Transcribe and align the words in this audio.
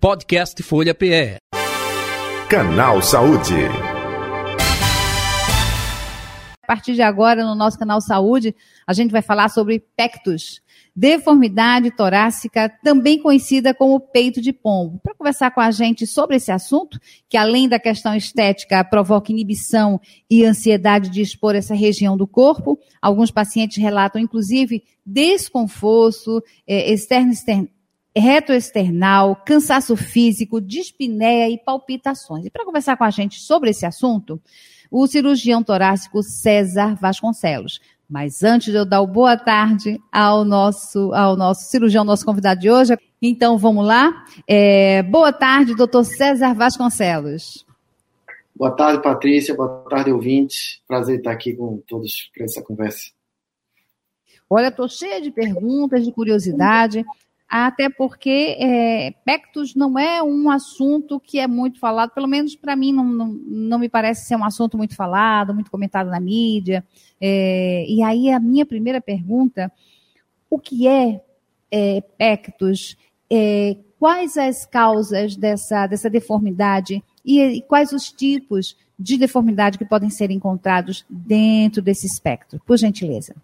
Podcast 0.00 0.62
Folha 0.62 0.94
PE. 0.94 1.36
Canal 2.48 3.02
Saúde. 3.02 3.52
A 6.62 6.66
partir 6.66 6.94
de 6.94 7.02
agora, 7.02 7.44
no 7.44 7.54
nosso 7.54 7.78
canal 7.78 8.00
Saúde, 8.00 8.56
a 8.86 8.94
gente 8.94 9.10
vai 9.10 9.20
falar 9.20 9.50
sobre 9.50 9.78
pectus, 9.94 10.62
deformidade 10.96 11.90
torácica, 11.90 12.70
também 12.82 13.20
conhecida 13.20 13.74
como 13.74 14.00
peito 14.00 14.40
de 14.40 14.54
pombo. 14.54 14.98
Para 15.02 15.14
conversar 15.14 15.50
com 15.50 15.60
a 15.60 15.70
gente 15.70 16.06
sobre 16.06 16.36
esse 16.36 16.50
assunto, 16.50 16.98
que 17.28 17.36
além 17.36 17.68
da 17.68 17.78
questão 17.78 18.14
estética 18.14 18.82
provoca 18.82 19.30
inibição 19.30 20.00
e 20.30 20.46
ansiedade 20.46 21.10
de 21.10 21.20
expor 21.20 21.54
essa 21.54 21.74
região 21.74 22.16
do 22.16 22.26
corpo, 22.26 22.78
alguns 23.02 23.30
pacientes 23.30 23.76
relatam 23.76 24.18
inclusive 24.18 24.82
desconforto 25.04 26.42
é, 26.66 26.90
externo, 26.90 27.32
externo 27.32 27.68
retroesternal, 28.16 29.36
cansaço 29.36 29.96
físico, 29.96 30.60
dispneia 30.60 31.48
e 31.48 31.58
palpitações. 31.58 32.44
E 32.44 32.50
para 32.50 32.64
conversar 32.64 32.96
com 32.96 33.04
a 33.04 33.10
gente 33.10 33.40
sobre 33.40 33.70
esse 33.70 33.86
assunto, 33.86 34.40
o 34.90 35.06
cirurgião 35.06 35.62
torácico 35.62 36.22
César 36.22 36.96
Vasconcelos. 36.96 37.80
Mas 38.08 38.42
antes 38.42 38.72
de 38.72 38.78
eu 38.78 38.84
dar 38.84 39.00
o 39.00 39.06
boa 39.06 39.36
tarde 39.36 40.00
ao 40.10 40.44
nosso, 40.44 41.12
ao 41.14 41.36
nosso 41.36 41.70
cirurgião, 41.70 42.02
nosso 42.02 42.26
convidado 42.26 42.60
de 42.60 42.68
hoje, 42.68 42.98
então 43.22 43.56
vamos 43.56 43.86
lá. 43.86 44.24
É, 44.48 45.02
boa 45.04 45.32
tarde, 45.32 45.76
doutor 45.76 46.04
César 46.04 46.52
Vasconcelos. 46.52 47.64
Boa 48.54 48.72
tarde, 48.72 49.00
Patrícia. 49.00 49.54
Boa 49.54 49.84
tarde, 49.88 50.10
ouvintes. 50.10 50.82
Prazer 50.88 51.18
estar 51.18 51.30
aqui 51.30 51.54
com 51.54 51.78
todos 51.86 52.30
para 52.34 52.44
essa 52.44 52.60
conversa. 52.60 53.12
Olha, 54.50 54.66
estou 54.66 54.88
cheia 54.88 55.20
de 55.22 55.30
perguntas, 55.30 56.04
de 56.04 56.10
curiosidade 56.10 57.04
até 57.50 57.90
porque 57.90 58.56
é, 58.60 59.12
não 59.74 59.98
é 59.98 60.22
um 60.22 60.48
assunto 60.48 61.18
que 61.18 61.40
é 61.40 61.48
muito 61.48 61.80
falado, 61.80 62.10
pelo 62.10 62.28
menos 62.28 62.54
para 62.54 62.76
mim 62.76 62.92
não, 62.92 63.04
não, 63.04 63.26
não, 63.26 63.78
me 63.80 63.88
parece 63.88 64.26
ser 64.26 64.36
um 64.36 64.44
assunto 64.44 64.78
muito 64.78 64.94
falado, 64.94 65.52
muito 65.52 65.70
comentado 65.70 66.08
na 66.08 66.20
mídia. 66.20 66.84
É, 67.20 67.84
e 67.88 68.04
aí 68.04 68.30
a 68.30 68.38
minha 68.38 68.64
primeira 68.64 69.00
pergunta, 69.00 69.72
o 70.48 70.60
que 70.60 70.86
é, 70.86 71.20
é 71.72 72.00
Pectus? 72.00 72.96
É, 73.28 73.76
quais 73.98 74.36
as 74.36 74.64
causas 74.64 75.34
dessa, 75.34 75.88
dessa 75.88 76.08
deformidade 76.08 77.02
e, 77.24 77.40
e 77.40 77.62
quais 77.62 77.92
os 77.92 78.12
tipos 78.12 78.76
de 78.96 79.18
deformidade 79.18 79.76
que 79.76 79.84
podem 79.84 80.08
ser 80.08 80.30
encontrados 80.30 81.04
dentro 81.10 81.82
desse 81.82 82.06
espectro? 82.06 82.60
Por 82.64 82.78
gentileza. 82.78 83.34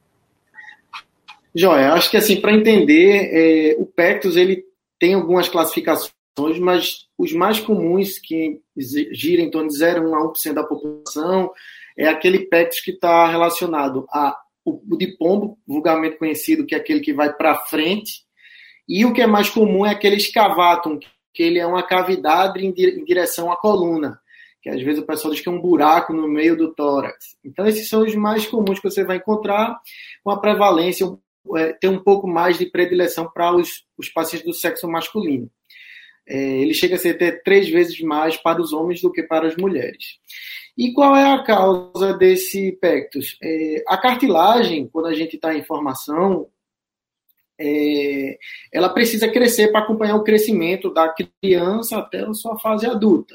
Joia, 1.58 1.94
acho 1.94 2.10
que 2.10 2.18
assim, 2.18 2.40
para 2.40 2.52
entender, 2.52 3.30
é, 3.32 3.76
o 3.78 3.86
Pectus 3.86 4.36
ele 4.36 4.62
tem 4.98 5.14
algumas 5.14 5.48
classificações, 5.48 6.12
mas 6.60 7.06
os 7.16 7.32
mais 7.32 7.58
comuns 7.58 8.18
que 8.18 8.60
giram 8.76 9.44
em 9.44 9.50
torno 9.50 9.68
de 9.68 9.78
0,1 9.78 10.14
a 10.14 10.50
1% 10.50 10.52
da 10.52 10.62
população 10.62 11.50
é 11.96 12.06
aquele 12.06 12.40
Pectus 12.40 12.80
que 12.80 12.90
está 12.90 13.26
relacionado 13.26 14.06
a 14.10 14.36
o 14.66 14.96
de 14.96 15.16
pombo, 15.16 15.56
vulgarmente 15.66 16.18
conhecido, 16.18 16.66
que 16.66 16.74
é 16.74 16.78
aquele 16.78 17.00
que 17.00 17.12
vai 17.12 17.32
para 17.32 17.54
frente, 17.54 18.24
e 18.88 19.04
o 19.04 19.12
que 19.12 19.22
é 19.22 19.26
mais 19.26 19.48
comum 19.48 19.86
é 19.86 19.90
aquele 19.90 20.16
escavatum, 20.16 20.98
que 21.32 21.42
ele 21.42 21.60
é 21.60 21.66
uma 21.66 21.84
cavidade 21.84 22.64
em 22.66 23.04
direção 23.04 23.50
à 23.50 23.56
coluna, 23.56 24.20
que 24.60 24.68
às 24.68 24.82
vezes 24.82 25.00
o 25.00 25.06
pessoal 25.06 25.32
diz 25.32 25.40
que 25.40 25.48
é 25.48 25.52
um 25.52 25.60
buraco 25.60 26.12
no 26.12 26.26
meio 26.26 26.56
do 26.56 26.74
tórax. 26.74 27.36
Então 27.44 27.64
esses 27.64 27.88
são 27.88 28.02
os 28.02 28.14
mais 28.16 28.46
comuns 28.46 28.80
que 28.80 28.90
você 28.90 29.04
vai 29.04 29.18
encontrar, 29.18 29.78
com 30.24 30.30
a 30.30 30.40
prevalência 30.40 31.06
é, 31.56 31.72
ter 31.72 31.88
um 31.88 31.98
pouco 31.98 32.26
mais 32.26 32.58
de 32.58 32.66
predileção 32.66 33.30
para 33.32 33.54
os, 33.54 33.84
os 33.96 34.08
pacientes 34.08 34.46
do 34.46 34.54
sexo 34.54 34.88
masculino. 34.88 35.50
É, 36.28 36.36
ele 36.36 36.74
chega 36.74 36.96
a 36.96 36.98
ser 36.98 37.10
até 37.10 37.30
três 37.30 37.68
vezes 37.68 38.00
mais 38.00 38.36
para 38.36 38.60
os 38.60 38.72
homens 38.72 39.00
do 39.00 39.12
que 39.12 39.22
para 39.22 39.46
as 39.46 39.56
mulheres. 39.56 40.18
E 40.76 40.92
qual 40.92 41.16
é 41.16 41.32
a 41.32 41.42
causa 41.42 42.12
desse 42.14 42.72
pectus? 42.80 43.38
É, 43.42 43.84
a 43.88 43.96
cartilagem, 43.96 44.88
quando 44.88 45.06
a 45.06 45.14
gente 45.14 45.36
está 45.36 45.54
em 45.54 45.64
formação, 45.64 46.48
é, 47.58 48.36
ela 48.70 48.90
precisa 48.90 49.28
crescer 49.28 49.68
para 49.68 49.80
acompanhar 49.80 50.16
o 50.16 50.24
crescimento 50.24 50.92
da 50.92 51.14
criança 51.42 51.98
até 51.98 52.20
a 52.20 52.34
sua 52.34 52.58
fase 52.58 52.86
adulta. 52.86 53.34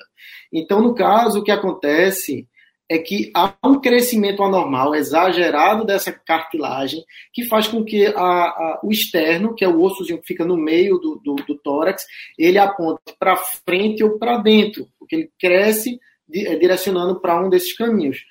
Então, 0.53 0.81
no 0.81 0.93
caso, 0.93 1.39
o 1.39 1.43
que 1.43 1.51
acontece 1.51 2.47
é 2.91 2.97
que 2.97 3.31
há 3.33 3.53
um 3.63 3.79
crescimento 3.79 4.43
anormal 4.43 4.93
exagerado 4.93 5.85
dessa 5.85 6.11
cartilagem 6.11 7.01
que 7.31 7.45
faz 7.45 7.65
com 7.65 7.85
que 7.85 8.07
a, 8.07 8.19
a, 8.19 8.81
o 8.83 8.91
externo, 8.91 9.55
que 9.55 9.63
é 9.63 9.67
o 9.67 9.81
ossozinho 9.81 10.19
que 10.19 10.27
fica 10.27 10.43
no 10.43 10.57
meio 10.57 10.97
do, 10.97 11.15
do, 11.23 11.35
do 11.35 11.57
tórax, 11.57 12.05
ele 12.37 12.57
aponte 12.57 13.01
para 13.17 13.37
frente 13.37 14.03
ou 14.03 14.19
para 14.19 14.39
dentro, 14.39 14.89
porque 14.99 15.15
ele 15.15 15.31
cresce 15.39 16.01
é, 16.33 16.57
direcionando 16.57 17.21
para 17.21 17.41
um 17.41 17.49
desses 17.49 17.71
caminhos. 17.71 18.25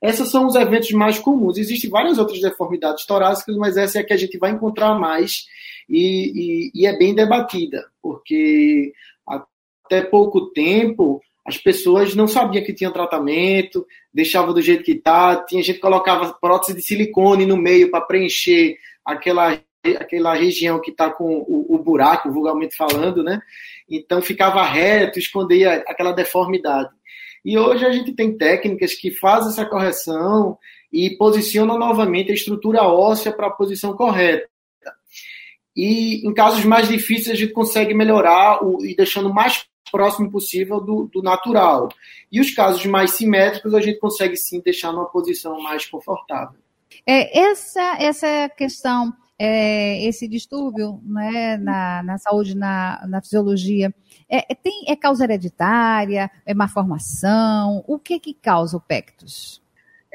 Esses 0.00 0.28
são 0.28 0.46
os 0.46 0.54
eventos 0.54 0.92
mais 0.92 1.18
comuns. 1.18 1.58
Existem 1.58 1.90
várias 1.90 2.16
outras 2.16 2.40
deformidades 2.40 3.04
torácicas, 3.06 3.56
mas 3.56 3.76
essa 3.76 3.98
é 3.98 4.02
a 4.02 4.04
que 4.04 4.12
a 4.12 4.16
gente 4.16 4.38
vai 4.38 4.52
encontrar 4.52 4.94
mais 4.94 5.46
e, 5.88 6.70
e, 6.76 6.82
e 6.82 6.86
é 6.86 6.96
bem 6.96 7.12
debatida, 7.12 7.84
porque 8.00 8.92
até 9.26 10.02
pouco 10.02 10.52
tempo 10.52 11.20
as 11.46 11.56
pessoas 11.56 12.16
não 12.16 12.26
sabiam 12.26 12.64
que 12.64 12.74
tinha 12.74 12.90
tratamento, 12.90 13.86
deixava 14.12 14.52
do 14.52 14.60
jeito 14.60 14.82
que 14.82 14.92
está. 14.92 15.36
Tinha 15.44 15.62
gente 15.62 15.76
que 15.76 15.80
colocava 15.80 16.36
prótese 16.40 16.74
de 16.74 16.82
silicone 16.84 17.46
no 17.46 17.56
meio 17.56 17.88
para 17.88 18.00
preencher 18.00 18.76
aquela, 19.04 19.56
aquela 20.00 20.34
região 20.34 20.80
que 20.80 20.90
está 20.90 21.08
com 21.08 21.38
o, 21.46 21.76
o, 21.76 21.78
buraco, 21.78 22.32
vulgarmente 22.32 22.76
falando, 22.76 23.22
né? 23.22 23.40
Então 23.88 24.20
ficava 24.20 24.60
reto, 24.64 25.20
escondia 25.20 25.84
aquela 25.86 26.10
deformidade. 26.10 26.90
E 27.44 27.56
hoje 27.56 27.86
a 27.86 27.92
gente 27.92 28.12
tem 28.12 28.36
técnicas 28.36 28.94
que 28.94 29.12
fazem 29.12 29.50
essa 29.50 29.64
correção 29.64 30.58
e 30.92 31.10
posicionam 31.10 31.78
novamente 31.78 32.32
a 32.32 32.34
estrutura 32.34 32.82
óssea 32.82 33.30
para 33.30 33.46
a 33.46 33.52
posição 33.52 33.92
correta. 33.92 34.48
E 35.76 36.26
em 36.26 36.34
casos 36.34 36.64
mais 36.64 36.88
difíceis 36.88 37.36
a 37.36 37.38
gente 37.38 37.52
consegue 37.52 37.94
melhorar 37.94 38.64
o, 38.64 38.84
e 38.84 38.96
deixando 38.96 39.32
mais 39.32 39.64
próximo 39.90 40.30
possível 40.30 40.80
do, 40.80 41.08
do, 41.12 41.22
natural. 41.22 41.88
E 42.30 42.40
os 42.40 42.52
casos 42.52 42.84
mais 42.86 43.12
simétricos 43.12 43.74
a 43.74 43.80
gente 43.80 43.98
consegue 43.98 44.36
sim 44.36 44.60
deixar 44.60 44.92
numa 44.92 45.06
posição 45.06 45.60
mais 45.60 45.86
confortável. 45.86 46.58
É, 47.06 47.38
essa, 47.38 47.96
essa 47.98 48.48
questão, 48.56 49.12
é, 49.38 50.04
esse 50.04 50.26
distúrbio 50.26 51.00
né, 51.04 51.56
na, 51.58 52.02
na 52.02 52.18
saúde, 52.18 52.56
na, 52.56 53.04
na 53.06 53.20
fisiologia, 53.20 53.94
é, 54.28 54.52
é 54.52 54.54
tem, 54.54 54.84
é 54.88 54.96
causa 54.96 55.24
hereditária, 55.24 56.30
é 56.44 56.54
má 56.54 56.68
formação? 56.68 57.84
O 57.86 57.98
que 57.98 58.18
que 58.18 58.34
causa 58.34 58.76
o 58.76 58.80
pectus? 58.80 59.62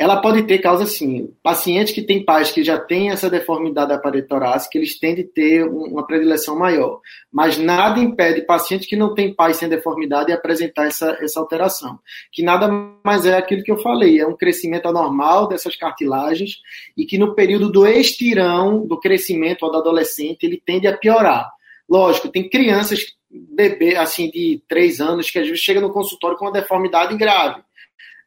Ela 0.01 0.19
pode 0.19 0.41
ter 0.47 0.57
causa 0.57 0.87
sim. 0.87 1.31
Pacientes 1.43 1.93
que 1.93 2.01
têm 2.01 2.25
pais 2.25 2.51
que 2.51 2.63
já 2.63 2.79
têm 2.79 3.11
essa 3.11 3.29
deformidade 3.29 3.89
da 3.89 3.99
parede 3.99 4.27
torácica, 4.27 4.75
eles 4.75 4.97
tendem 4.97 5.23
a 5.23 5.27
ter 5.27 5.63
uma 5.63 6.07
predileção 6.07 6.57
maior. 6.57 6.99
Mas 7.31 7.59
nada 7.59 7.99
impede 7.99 8.41
pacientes 8.41 8.87
que 8.87 8.95
não 8.95 9.13
têm 9.13 9.31
pais 9.31 9.57
sem 9.57 9.69
deformidade 9.69 10.25
de 10.25 10.33
apresentar 10.33 10.87
essa, 10.87 11.15
essa 11.21 11.39
alteração. 11.39 11.99
Que 12.31 12.41
nada 12.41 12.67
mais 13.05 13.27
é 13.27 13.37
aquilo 13.37 13.61
que 13.61 13.71
eu 13.71 13.77
falei, 13.77 14.19
é 14.19 14.25
um 14.25 14.35
crescimento 14.35 14.87
anormal 14.87 15.47
dessas 15.47 15.75
cartilagens 15.75 16.55
e 16.97 17.05
que 17.05 17.19
no 17.19 17.35
período 17.35 17.71
do 17.71 17.85
estirão 17.85 18.87
do 18.87 18.99
crescimento 18.99 19.61
ou 19.61 19.71
do 19.71 19.77
adolescente, 19.77 20.45
ele 20.45 20.59
tende 20.65 20.87
a 20.87 20.97
piorar. 20.97 21.47
Lógico, 21.87 22.27
tem 22.27 22.49
crianças, 22.49 23.05
bebê 23.29 23.95
assim 23.97 24.31
de 24.31 24.63
três 24.67 24.99
anos, 24.99 25.29
que 25.29 25.37
às 25.37 25.45
vezes 25.45 25.61
chega 25.61 25.79
no 25.79 25.93
consultório 25.93 26.37
com 26.37 26.45
uma 26.45 26.51
deformidade 26.51 27.15
grave 27.15 27.61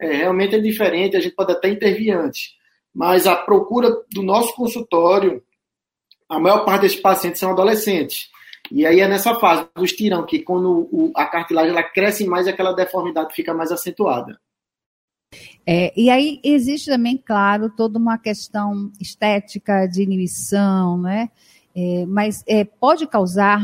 é, 0.01 0.13
realmente 0.13 0.55
é 0.55 0.59
diferente, 0.59 1.17
a 1.17 1.21
gente 1.21 1.35
pode 1.35 1.53
até 1.53 1.69
intervir 1.69 2.17
antes. 2.17 2.55
Mas 2.95 3.27
a 3.27 3.35
procura 3.35 3.91
do 4.13 4.23
nosso 4.23 4.55
consultório, 4.55 5.43
a 6.29 6.39
maior 6.39 6.65
parte 6.65 6.83
desses 6.83 7.01
pacientes 7.01 7.41
são 7.41 7.51
adolescentes. 7.51 8.31
E 8.71 8.87
aí 8.87 9.01
é 9.01 9.09
nessa 9.09 9.35
fase 9.35 9.67
do 9.75 9.85
estirão, 9.85 10.25
que 10.25 10.41
quando 10.41 10.89
o, 10.91 11.13
a 11.15 11.27
cartilagem 11.27 11.71
ela 11.71 11.83
cresce 11.83 12.27
mais, 12.27 12.47
aquela 12.47 12.73
deformidade 12.73 13.35
fica 13.35 13.53
mais 13.53 13.71
acentuada. 13.71 14.39
É, 15.67 15.93
e 15.97 16.09
aí 16.11 16.41
existe 16.43 16.91
também, 16.91 17.17
claro, 17.17 17.71
toda 17.71 17.99
uma 17.99 18.17
questão 18.17 18.91
estética 19.01 19.87
de 19.87 20.03
inibição, 20.03 20.99
né? 20.99 21.31
É, 21.75 22.07
mas 22.07 22.45
é, 22.47 22.65
pode 22.65 23.07
causar 23.07 23.61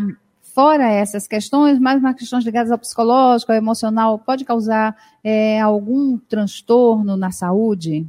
fora 0.60 0.92
essas 0.92 1.26
questões, 1.26 1.78
mais 1.78 1.98
uma 2.00 2.12
questões 2.12 2.44
ligadas 2.44 2.70
ao 2.70 2.78
psicológico, 2.78 3.50
ao 3.50 3.56
emocional, 3.56 4.18
pode 4.18 4.44
causar 4.44 4.94
é, 5.24 5.58
algum 5.58 6.18
transtorno 6.18 7.16
na 7.16 7.30
saúde? 7.30 8.06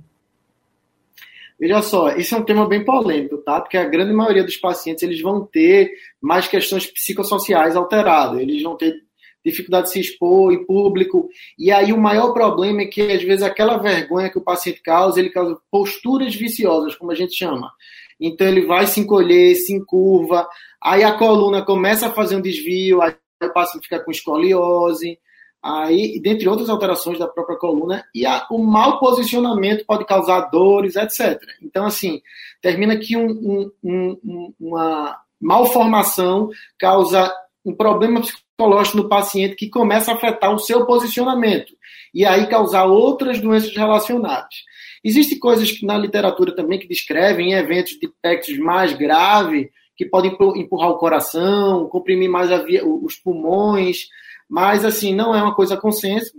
Veja 1.57 1.81
só, 1.81 2.09
isso 2.17 2.35
é 2.35 2.37
um 2.37 2.43
tema 2.43 2.67
bem 2.67 2.83
polêmico, 2.83 3.37
tá? 3.37 3.61
Porque 3.61 3.77
a 3.77 3.85
grande 3.85 4.11
maioria 4.11 4.43
dos 4.43 4.57
pacientes 4.57 5.01
eles 5.01 5.21
vão 5.21 5.45
ter 5.45 5.91
mais 6.19 6.45
questões 6.45 6.85
psicossociais 6.85 7.77
alteradas, 7.77 8.41
eles 8.41 8.61
vão 8.61 8.75
ter 8.75 9.01
dificuldade 9.45 9.85
de 9.85 9.93
se 9.93 10.01
expor 10.01 10.51
em 10.51 10.65
público. 10.65 11.29
E 11.57 11.71
aí 11.71 11.93
o 11.93 12.01
maior 12.01 12.33
problema 12.33 12.81
é 12.81 12.85
que 12.85 13.01
às 13.01 13.23
vezes 13.23 13.43
aquela 13.43 13.77
vergonha 13.77 14.29
que 14.29 14.37
o 14.37 14.43
paciente 14.43 14.81
causa, 14.81 15.21
ele 15.21 15.29
causa 15.29 15.57
posturas 15.71 16.35
viciosas, 16.35 16.95
como 16.95 17.11
a 17.11 17.15
gente 17.15 17.33
chama. 17.33 17.71
Então 18.19 18.45
ele 18.45 18.65
vai 18.65 18.85
se 18.87 18.99
encolher, 18.99 19.55
se 19.55 19.73
encurva, 19.73 20.45
aí 20.81 21.03
a 21.03 21.17
coluna 21.17 21.63
começa 21.63 22.07
a 22.07 22.11
fazer 22.11 22.35
um 22.35 22.41
desvio, 22.41 22.99
o 23.01 23.53
paciente 23.53 23.83
fica 23.83 23.99
com 24.03 24.11
escoliose, 24.11 25.17
aí, 25.61 26.19
dentre 26.19 26.47
outras 26.49 26.69
alterações 26.69 27.19
da 27.19 27.27
própria 27.27 27.57
coluna, 27.57 28.03
e 28.13 28.25
a, 28.25 28.47
o 28.49 28.57
mau 28.57 28.99
posicionamento 28.99 29.85
pode 29.85 30.05
causar 30.05 30.49
dores, 30.49 30.95
etc. 30.95 31.39
Então, 31.61 31.85
assim, 31.85 32.21
termina 32.61 32.97
que 32.97 33.15
um, 33.15 33.71
um, 33.83 34.17
um, 34.23 34.53
uma 34.59 35.17
malformação 35.39 36.49
causa 36.79 37.31
um 37.63 37.75
problema 37.75 38.21
psicológico 38.21 38.97
no 38.97 39.09
paciente 39.09 39.55
que 39.55 39.69
começa 39.69 40.11
a 40.11 40.15
afetar 40.15 40.53
o 40.53 40.59
seu 40.59 40.85
posicionamento 40.85 41.73
e 42.13 42.25
aí 42.25 42.47
causar 42.47 42.85
outras 42.85 43.39
doenças 43.39 43.75
relacionadas. 43.75 44.55
Existem 45.03 45.39
coisas 45.39 45.81
na 45.81 45.97
literatura 45.97 46.55
também 46.55 46.79
que 46.79 46.87
descrevem 46.87 47.53
eventos 47.53 47.93
de 47.93 48.11
pectos 48.21 48.57
mais 48.57 48.93
graves, 48.93 49.67
que 50.01 50.09
podem 50.09 50.35
empurrar 50.55 50.89
o 50.89 50.97
coração, 50.97 51.87
comprimir 51.87 52.27
mais 52.27 52.49
via, 52.65 52.83
os 52.83 53.15
pulmões, 53.15 54.07
mas 54.49 54.83
assim, 54.83 55.13
não 55.13 55.35
é 55.35 55.43
uma 55.43 55.53
coisa 55.53 55.77
consenso. 55.77 56.31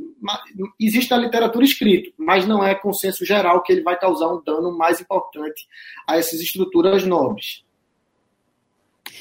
Existe 0.80 1.12
na 1.12 1.16
literatura 1.16 1.64
escrito, 1.64 2.12
mas 2.18 2.44
não 2.44 2.64
é 2.64 2.74
consenso 2.74 3.24
geral 3.24 3.62
que 3.62 3.72
ele 3.72 3.82
vai 3.82 3.96
causar 3.96 4.32
um 4.32 4.42
dano 4.42 4.76
mais 4.76 5.00
importante 5.00 5.68
a 6.08 6.16
essas 6.16 6.40
estruturas 6.40 7.06
nobres. 7.06 7.64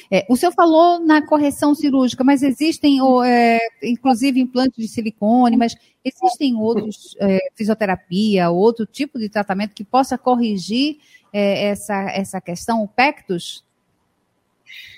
É, 0.09 0.25
o 0.27 0.35
senhor 0.35 0.51
falou 0.53 0.99
na 0.99 1.25
correção 1.25 1.75
cirúrgica, 1.75 2.23
mas 2.23 2.41
existem, 2.41 2.97
é, 3.23 3.59
inclusive, 3.83 4.39
implantes 4.39 4.77
de 4.77 4.87
silicone, 4.87 5.55
mas 5.55 5.75
existem 6.03 6.55
outros, 6.55 7.15
é, 7.19 7.37
fisioterapia, 7.55 8.49
outro 8.49 8.87
tipo 8.87 9.19
de 9.19 9.29
tratamento 9.29 9.75
que 9.75 9.83
possa 9.83 10.17
corrigir 10.17 10.97
é, 11.31 11.67
essa, 11.67 12.09
essa 12.09 12.41
questão, 12.41 12.83
o 12.83 12.87
pectus? 12.87 13.63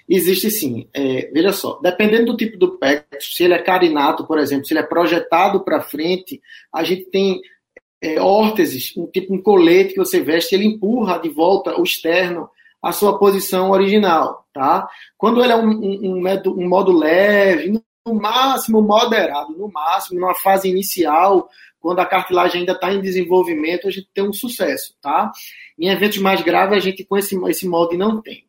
Existe 0.07 0.51
sim. 0.51 0.87
É, 0.93 1.29
veja 1.33 1.51
só, 1.51 1.79
dependendo 1.81 2.31
do 2.31 2.37
tipo 2.37 2.57
do 2.57 2.77
pectus, 2.77 3.35
se 3.35 3.43
ele 3.43 3.53
é 3.53 3.61
carinato, 3.61 4.25
por 4.25 4.37
exemplo, 4.37 4.65
se 4.65 4.73
ele 4.73 4.81
é 4.81 4.85
projetado 4.87 5.63
para 5.63 5.81
frente, 5.81 6.41
a 6.71 6.83
gente 6.83 7.05
tem 7.05 7.41
é, 8.01 8.19
órteses, 8.19 8.93
um 8.97 9.07
tipo 9.07 9.33
um 9.33 9.41
colete 9.41 9.93
que 9.93 9.99
você 9.99 10.19
veste, 10.19 10.53
ele 10.53 10.65
empurra 10.65 11.17
de 11.19 11.29
volta 11.29 11.79
o 11.79 11.83
externo 11.83 12.49
a 12.81 12.91
sua 12.91 13.17
posição 13.17 13.71
original, 13.71 14.45
tá? 14.53 14.85
Quando 15.17 15.41
ele 15.41 15.53
é 15.53 15.55
um, 15.55 15.69
um, 15.69 16.17
um, 16.17 16.49
um 16.57 16.67
modo 16.67 16.91
leve, 16.91 17.81
no 18.05 18.13
máximo 18.13 18.81
moderado, 18.81 19.57
no 19.57 19.71
máximo, 19.71 20.19
numa 20.19 20.35
fase 20.35 20.69
inicial, 20.69 21.49
quando 21.79 21.99
a 21.99 22.05
cartilagem 22.05 22.59
ainda 22.59 22.73
está 22.73 22.93
em 22.93 22.99
desenvolvimento, 22.99 23.87
a 23.87 23.91
gente 23.91 24.09
tem 24.13 24.27
um 24.27 24.33
sucesso, 24.33 24.95
tá? 25.01 25.31
Em 25.79 25.89
eventos 25.89 26.17
mais 26.17 26.41
graves, 26.41 26.77
a 26.77 26.79
gente 26.79 27.05
com 27.05 27.17
esse, 27.17 27.37
esse 27.49 27.65
molde 27.65 27.95
não 27.95 28.21
tem. 28.21 28.45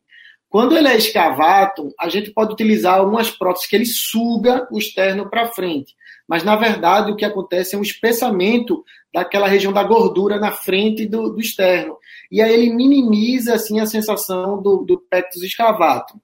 Quando 0.55 0.79
ele 0.79 0.87
é 0.87 0.97
escavato, 0.97 1.93
a 1.99 2.09
gente 2.09 2.31
pode 2.31 2.53
utilizar 2.53 3.01
algumas 3.01 3.29
próteses 3.29 3.69
que 3.69 3.75
ele 3.75 3.85
suga 3.85 4.69
o 4.71 4.79
externo 4.79 5.29
para 5.29 5.49
frente. 5.49 5.97
Mas, 6.29 6.45
na 6.45 6.55
verdade, 6.55 7.11
o 7.11 7.17
que 7.17 7.25
acontece 7.25 7.75
é 7.75 7.79
um 7.79 7.83
espessamento 7.83 8.85
daquela 9.13 9.49
região 9.49 9.73
da 9.73 9.83
gordura 9.83 10.39
na 10.39 10.53
frente 10.53 11.07
do, 11.07 11.31
do 11.31 11.41
externo. 11.41 11.97
E 12.31 12.41
aí 12.41 12.55
ele 12.55 12.73
minimiza 12.73 13.55
assim, 13.55 13.81
a 13.81 13.87
sensação 13.87 14.63
do, 14.63 14.85
do 14.85 14.97
pectus 14.97 15.43
escavato. 15.43 16.15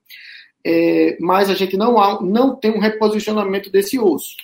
É, 0.65 1.17
mas 1.19 1.49
a 1.49 1.53
gente 1.53 1.75
não, 1.75 1.99
há, 1.99 2.21
não 2.21 2.55
tem 2.55 2.71
um 2.71 2.79
reposicionamento 2.79 3.69
desse 3.69 3.99
osso. 3.99 4.37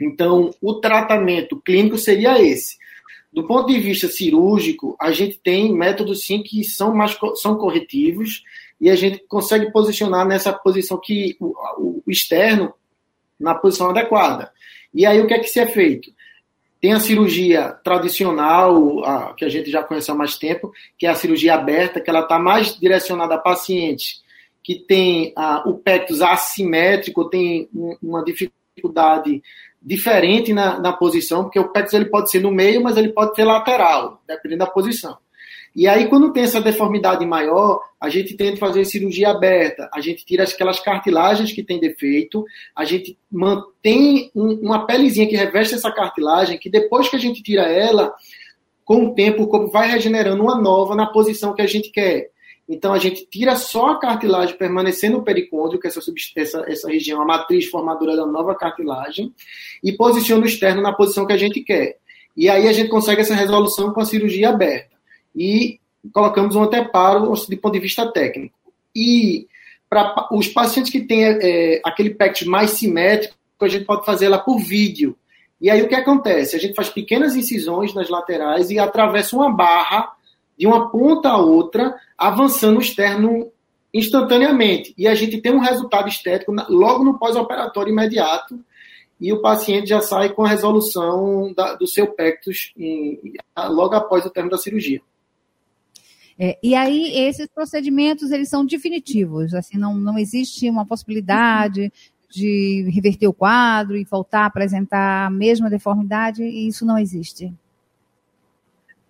Então, 0.00 0.54
o 0.62 0.74
tratamento 0.74 1.60
clínico 1.60 1.98
seria 1.98 2.40
esse. 2.40 2.78
Do 3.32 3.44
ponto 3.44 3.72
de 3.72 3.80
vista 3.80 4.06
cirúrgico, 4.06 4.94
a 5.00 5.10
gente 5.10 5.36
tem 5.42 5.74
métodos 5.74 6.22
sim 6.22 6.44
que 6.44 6.62
são 6.62 6.94
mais 6.94 7.18
são 7.34 7.56
corretivos 7.56 8.44
e 8.80 8.88
a 8.88 8.96
gente 8.96 9.24
consegue 9.28 9.70
posicionar 9.70 10.26
nessa 10.26 10.52
posição 10.52 10.98
que 11.02 11.36
o, 11.40 11.54
o 11.78 12.10
externo 12.10 12.72
na 13.38 13.54
posição 13.54 13.90
adequada. 13.90 14.52
E 14.92 15.04
aí 15.04 15.20
o 15.20 15.26
que 15.26 15.34
é 15.34 15.38
que 15.38 15.48
se 15.48 15.60
é 15.60 15.66
feito? 15.66 16.10
Tem 16.80 16.92
a 16.92 17.00
cirurgia 17.00 17.72
tradicional, 17.84 19.04
a, 19.04 19.34
que 19.34 19.44
a 19.44 19.48
gente 19.48 19.70
já 19.70 19.82
conhece 19.82 20.10
há 20.10 20.14
mais 20.14 20.36
tempo, 20.36 20.72
que 20.98 21.06
é 21.06 21.10
a 21.10 21.14
cirurgia 21.14 21.54
aberta, 21.54 22.00
que 22.00 22.08
ela 22.08 22.20
está 22.20 22.38
mais 22.38 22.78
direcionada 22.78 23.34
a 23.34 23.38
pacientes 23.38 24.22
que 24.62 24.74
tem 24.74 25.32
a, 25.36 25.68
o 25.68 25.78
pectus 25.78 26.20
assimétrico, 26.20 27.28
tem 27.28 27.68
um, 27.74 27.96
uma 28.02 28.24
dificuldade 28.24 29.42
diferente 29.80 30.52
na, 30.52 30.78
na, 30.78 30.92
posição, 30.92 31.44
porque 31.44 31.58
o 31.58 31.68
pectus 31.68 31.94
ele 31.94 32.04
pode 32.04 32.30
ser 32.30 32.40
no 32.40 32.50
meio, 32.50 32.82
mas 32.82 32.96
ele 32.96 33.08
pode 33.08 33.34
ser 33.34 33.44
lateral, 33.44 34.22
dependendo 34.26 34.64
da 34.64 34.70
posição. 34.70 35.16
E 35.74 35.86
aí, 35.86 36.08
quando 36.08 36.32
tem 36.32 36.42
essa 36.42 36.60
deformidade 36.60 37.24
maior, 37.24 37.80
a 38.00 38.08
gente 38.08 38.36
tenta 38.36 38.56
fazer 38.56 38.84
cirurgia 38.84 39.30
aberta, 39.30 39.88
a 39.94 40.00
gente 40.00 40.24
tira 40.24 40.42
aquelas 40.42 40.80
cartilagens 40.80 41.52
que 41.52 41.62
tem 41.62 41.78
defeito, 41.78 42.44
a 42.74 42.84
gente 42.84 43.16
mantém 43.30 44.30
um, 44.34 44.54
uma 44.54 44.84
pelezinha 44.84 45.28
que 45.28 45.36
reveste 45.36 45.74
essa 45.74 45.92
cartilagem, 45.92 46.58
que 46.58 46.68
depois 46.68 47.08
que 47.08 47.14
a 47.14 47.20
gente 47.20 47.42
tira 47.42 47.62
ela, 47.62 48.12
com 48.84 49.06
o 49.06 49.14
tempo 49.14 49.44
o 49.44 49.46
corpo 49.46 49.70
vai 49.70 49.88
regenerando 49.88 50.42
uma 50.42 50.60
nova 50.60 50.96
na 50.96 51.06
posição 51.06 51.54
que 51.54 51.62
a 51.62 51.66
gente 51.66 51.90
quer. 51.90 52.30
Então 52.68 52.92
a 52.92 52.98
gente 52.98 53.26
tira 53.26 53.54
só 53.54 53.90
a 53.90 53.98
cartilagem 53.98 54.56
permanecendo 54.56 55.18
no 55.18 55.24
pericôndrio, 55.24 55.78
que 55.78 55.86
é 55.86 55.90
essa, 55.90 56.00
essa, 56.36 56.64
essa 56.66 56.88
região, 56.88 57.20
a 57.20 57.24
matriz 57.24 57.66
formadora 57.66 58.16
da 58.16 58.26
nova 58.26 58.56
cartilagem, 58.56 59.32
e 59.82 59.92
posiciona 59.92 60.42
o 60.42 60.48
externo 60.48 60.82
na 60.82 60.92
posição 60.92 61.26
que 61.26 61.32
a 61.32 61.36
gente 61.36 61.60
quer. 61.60 61.98
E 62.36 62.48
aí 62.48 62.66
a 62.66 62.72
gente 62.72 62.88
consegue 62.88 63.20
essa 63.20 63.34
resolução 63.34 63.92
com 63.92 64.00
a 64.00 64.04
cirurgia 64.04 64.48
aberta 64.48 64.99
e 65.34 65.78
colocamos 66.12 66.56
um 66.56 66.62
anteparo 66.62 67.32
de 67.48 67.56
ponto 67.56 67.72
de 67.72 67.80
vista 67.80 68.10
técnico. 68.10 68.54
E 68.94 69.46
para 69.88 70.28
os 70.32 70.48
pacientes 70.48 70.90
que 70.90 71.00
têm 71.00 71.24
é, 71.24 71.80
aquele 71.84 72.10
PECT 72.10 72.46
mais 72.46 72.70
simétrico, 72.70 73.34
a 73.60 73.68
gente 73.68 73.84
pode 73.84 74.06
fazer 74.06 74.26
ela 74.26 74.38
por 74.38 74.58
vídeo. 74.58 75.16
E 75.60 75.68
aí 75.68 75.82
o 75.82 75.88
que 75.88 75.94
acontece? 75.94 76.56
A 76.56 76.58
gente 76.58 76.74
faz 76.74 76.88
pequenas 76.88 77.36
incisões 77.36 77.92
nas 77.92 78.08
laterais 78.08 78.70
e 78.70 78.78
atravessa 78.78 79.36
uma 79.36 79.52
barra 79.52 80.12
de 80.56 80.66
uma 80.66 80.90
ponta 80.90 81.30
a 81.30 81.38
outra, 81.38 81.94
avançando 82.16 82.78
o 82.78 82.82
externo 82.82 83.50
instantaneamente. 83.92 84.94
E 84.96 85.08
a 85.08 85.14
gente 85.14 85.40
tem 85.40 85.52
um 85.52 85.58
resultado 85.60 86.08
estético 86.08 86.52
logo 86.68 87.04
no 87.04 87.18
pós-operatório 87.18 87.92
imediato, 87.92 88.58
e 89.20 89.32
o 89.32 89.42
paciente 89.42 89.88
já 89.88 90.00
sai 90.00 90.30
com 90.30 90.44
a 90.44 90.48
resolução 90.48 91.52
da, 91.54 91.74
do 91.74 91.86
seu 91.86 92.06
pectus 92.06 92.72
em, 92.76 93.34
logo 93.68 93.94
após 93.94 94.24
o 94.24 94.30
término 94.30 94.56
da 94.56 94.62
cirurgia. 94.62 95.02
É, 96.42 96.58
e 96.62 96.74
aí 96.74 97.18
esses 97.18 97.46
procedimentos 97.48 98.30
eles 98.30 98.48
são 98.48 98.64
definitivos, 98.64 99.52
assim 99.52 99.76
não, 99.76 99.94
não 99.94 100.18
existe 100.18 100.70
uma 100.70 100.86
possibilidade 100.86 101.92
de 102.30 102.88
reverter 102.90 103.28
o 103.28 103.32
quadro 103.34 103.94
e 103.94 104.04
voltar 104.04 104.44
a 104.44 104.46
apresentar 104.46 105.26
a 105.26 105.30
mesma 105.30 105.68
deformidade, 105.68 106.42
e 106.42 106.66
isso 106.66 106.86
não 106.86 106.96
existe. 106.96 107.52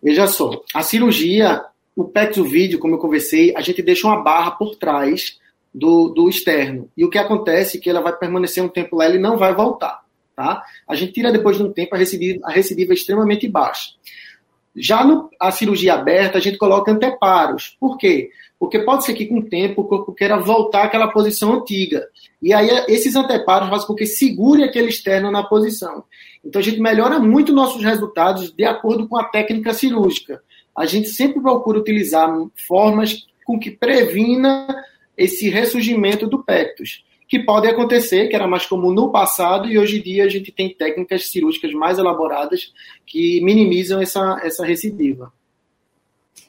Veja 0.02 0.26
só, 0.26 0.60
a 0.74 0.82
cirurgia, 0.82 1.62
o 1.94 2.02
pectus 2.02 2.50
vídeo, 2.50 2.80
como 2.80 2.94
eu 2.94 2.98
conversei, 2.98 3.54
a 3.54 3.60
gente 3.60 3.80
deixa 3.80 4.08
uma 4.08 4.22
barra 4.22 4.50
por 4.52 4.74
trás 4.74 5.38
do, 5.72 6.08
do 6.08 6.28
externo. 6.28 6.90
E 6.96 7.04
o 7.04 7.10
que 7.10 7.18
acontece 7.18 7.78
é 7.78 7.80
que 7.80 7.88
ela 7.88 8.00
vai 8.00 8.16
permanecer 8.16 8.64
um 8.64 8.68
tempo 8.68 8.96
lá, 8.96 9.06
ele 9.06 9.20
não 9.20 9.36
vai 9.36 9.54
voltar. 9.54 10.02
Tá? 10.34 10.64
A 10.88 10.94
gente 10.96 11.12
tira 11.12 11.30
depois 11.30 11.58
de 11.58 11.62
um 11.62 11.70
tempo 11.70 11.94
a 11.94 11.98
recidiva, 11.98 12.40
a 12.44 12.50
recidiva 12.50 12.92
é 12.92 12.94
extremamente 12.94 13.46
baixa. 13.46 13.90
Já 14.76 15.04
no, 15.04 15.28
a 15.40 15.50
cirurgia 15.50 15.94
aberta, 15.94 16.38
a 16.38 16.40
gente 16.40 16.58
coloca 16.58 16.92
anteparos. 16.92 17.76
Por 17.78 17.96
quê? 17.96 18.30
Porque 18.58 18.78
pode 18.80 19.04
ser 19.04 19.14
que 19.14 19.26
com 19.26 19.38
o 19.38 19.48
tempo 19.48 19.80
o 19.80 19.84
corpo 19.84 20.12
queira 20.12 20.38
voltar 20.38 20.84
àquela 20.84 21.08
posição 21.08 21.54
antiga. 21.54 22.06
E 22.42 22.52
aí 22.52 22.68
esses 22.88 23.16
anteparos 23.16 23.68
fazem 23.68 23.86
com 23.86 23.94
que 23.94 24.06
segure 24.06 24.62
aquele 24.62 24.88
externo 24.88 25.30
na 25.30 25.42
posição. 25.42 26.04
Então 26.44 26.60
a 26.60 26.64
gente 26.64 26.80
melhora 26.80 27.18
muito 27.18 27.52
nossos 27.52 27.82
resultados 27.82 28.52
de 28.52 28.64
acordo 28.64 29.08
com 29.08 29.16
a 29.16 29.24
técnica 29.24 29.72
cirúrgica. 29.72 30.42
A 30.76 30.86
gente 30.86 31.08
sempre 31.08 31.40
procura 31.40 31.78
utilizar 31.78 32.30
formas 32.66 33.26
com 33.44 33.58
que 33.58 33.70
previna 33.70 34.66
esse 35.16 35.48
ressurgimento 35.48 36.26
do 36.26 36.42
pectus 36.42 37.02
que 37.30 37.38
podem 37.38 37.70
acontecer, 37.70 38.26
que 38.26 38.34
era 38.34 38.48
mais 38.48 38.66
comum 38.66 38.90
no 38.92 39.12
passado, 39.12 39.68
e 39.68 39.78
hoje 39.78 40.00
em 40.00 40.02
dia 40.02 40.24
a 40.24 40.28
gente 40.28 40.50
tem 40.50 40.74
técnicas 40.74 41.30
cirúrgicas 41.30 41.72
mais 41.72 41.96
elaboradas 41.96 42.72
que 43.06 43.40
minimizam 43.44 44.02
essa, 44.02 44.40
essa 44.42 44.66
recidiva. 44.66 45.32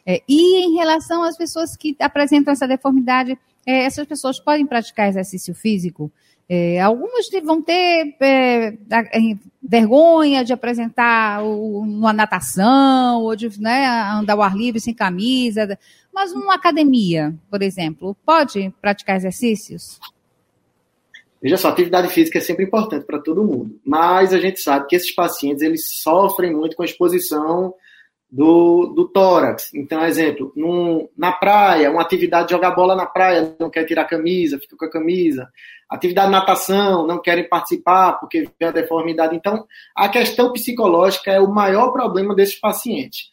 É, 0.03 0.23
e 0.27 0.65
em 0.65 0.73
relação 0.73 1.21
às 1.21 1.37
pessoas 1.37 1.77
que 1.77 1.95
apresentam 1.99 2.51
essa 2.51 2.67
deformidade, 2.67 3.37
é, 3.63 3.83
essas 3.83 4.07
pessoas 4.07 4.39
podem 4.39 4.65
praticar 4.65 5.07
exercício 5.07 5.53
físico? 5.53 6.11
É, 6.49 6.81
algumas 6.81 7.29
vão 7.43 7.61
ter 7.61 8.15
é, 8.19 8.73
vergonha 9.61 10.43
de 10.43 10.51
apresentar 10.51 11.43
uma 11.43 12.11
natação, 12.11 13.21
ou 13.21 13.35
de 13.35 13.61
né, 13.61 13.85
andar 14.15 14.33
ao 14.33 14.41
ar 14.41 14.57
livre 14.57 14.81
sem 14.81 14.95
camisa, 14.95 15.77
mas 16.11 16.33
numa 16.33 16.55
academia, 16.55 17.35
por 17.51 17.61
exemplo, 17.61 18.17
pode 18.25 18.73
praticar 18.81 19.15
exercícios? 19.15 19.99
Veja 21.41 21.57
só, 21.57 21.69
atividade 21.69 22.07
física 22.09 22.37
é 22.37 22.41
sempre 22.41 22.65
importante 22.65 23.05
para 23.05 23.19
todo 23.19 23.43
mundo, 23.43 23.79
mas 23.83 24.31
a 24.33 24.37
gente 24.37 24.59
sabe 24.59 24.87
que 24.87 24.95
esses 24.95 25.13
pacientes 25.13 25.63
eles 25.63 26.01
sofrem 26.01 26.53
muito 26.53 26.75
com 26.75 26.83
a 26.83 26.85
exposição 26.85 27.73
do, 28.31 28.93
do 28.95 29.07
tórax. 29.09 29.73
Então, 29.73 30.05
exemplo, 30.05 30.53
num, 30.55 31.09
na 31.17 31.33
praia, 31.33 31.91
uma 31.91 32.01
atividade 32.01 32.47
de 32.47 32.53
jogar 32.53 32.71
bola 32.71 32.95
na 32.95 33.05
praia, 33.05 33.55
não 33.59 33.69
quer 33.69 33.83
tirar 33.85 34.03
a 34.03 34.07
camisa, 34.07 34.59
fica 34.59 34.77
com 34.77 34.85
a 34.85 34.91
camisa. 34.91 35.49
Atividade 35.89 36.27
de 36.27 36.31
natação, 36.31 37.05
não 37.05 37.21
querem 37.21 37.49
participar 37.49 38.13
porque 38.13 38.47
vê 38.57 38.67
a 38.67 38.71
deformidade. 38.71 39.35
Então, 39.35 39.65
a 39.95 40.07
questão 40.07 40.53
psicológica 40.53 41.31
é 41.31 41.41
o 41.41 41.51
maior 41.51 41.91
problema 41.91 42.33
desses 42.33 42.57
pacientes. 42.57 43.29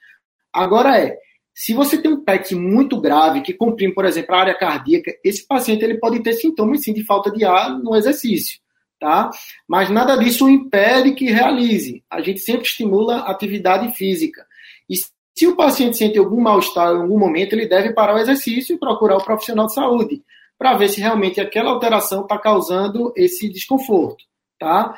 Agora 0.53 0.99
é, 0.99 1.17
se 1.59 1.75
você 1.75 2.01
tem 2.01 2.13
um 2.13 2.23
PEC 2.23 2.55
muito 2.55 3.01
grave, 3.01 3.41
que 3.41 3.53
comprime, 3.53 3.93
por 3.93 4.05
exemplo, 4.05 4.33
a 4.33 4.39
área 4.39 4.55
cardíaca, 4.55 5.13
esse 5.25 5.45
paciente 5.45 5.85
ele 5.85 5.99
pode 5.99 6.23
ter 6.23 6.35
sintomas 6.35 6.85
sim, 6.85 6.93
de 6.93 7.05
falta 7.05 7.33
de 7.33 7.45
ar 7.45 7.77
no 7.81 7.97
exercício, 7.97 8.61
tá? 9.01 9.29
Mas 9.67 9.91
nada 9.91 10.15
disso 10.15 10.49
impede 10.49 11.17
que 11.17 11.25
realize. 11.25 12.05
A 12.09 12.21
gente 12.21 12.39
sempre 12.39 12.63
estimula 12.63 13.23
atividade 13.23 13.93
física. 13.95 14.47
E 14.89 14.95
se 15.35 15.49
o 15.49 15.57
paciente 15.57 15.97
sente 15.97 16.17
algum 16.17 16.41
mal-estar 16.41 16.95
em 16.95 17.01
algum 17.01 17.19
momento, 17.19 17.55
ele 17.55 17.67
deve 17.67 17.93
parar 17.93 18.15
o 18.15 18.19
exercício 18.19 18.77
e 18.77 18.79
procurar 18.79 19.17
o 19.17 19.25
profissional 19.25 19.67
de 19.67 19.75
saúde 19.75 20.23
para 20.57 20.77
ver 20.77 20.89
se 20.89 21.01
realmente 21.01 21.41
aquela 21.41 21.73
alteração 21.73 22.23
está 22.23 22.39
causando 22.39 23.13
esse 23.17 23.49
desconforto, 23.49 24.25
tá? 24.61 24.97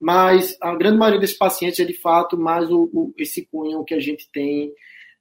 Mas 0.00 0.56
a 0.62 0.74
grande 0.74 0.96
maioria 0.96 1.20
desses 1.20 1.36
pacientes 1.36 1.78
é 1.78 1.84
de 1.84 1.92
fato 1.92 2.38
mais 2.38 2.70
o, 2.70 2.88
o 2.90 3.12
esse 3.18 3.46
cunho 3.52 3.84
que 3.84 3.92
a 3.92 4.00
gente 4.00 4.26
tem 4.32 4.72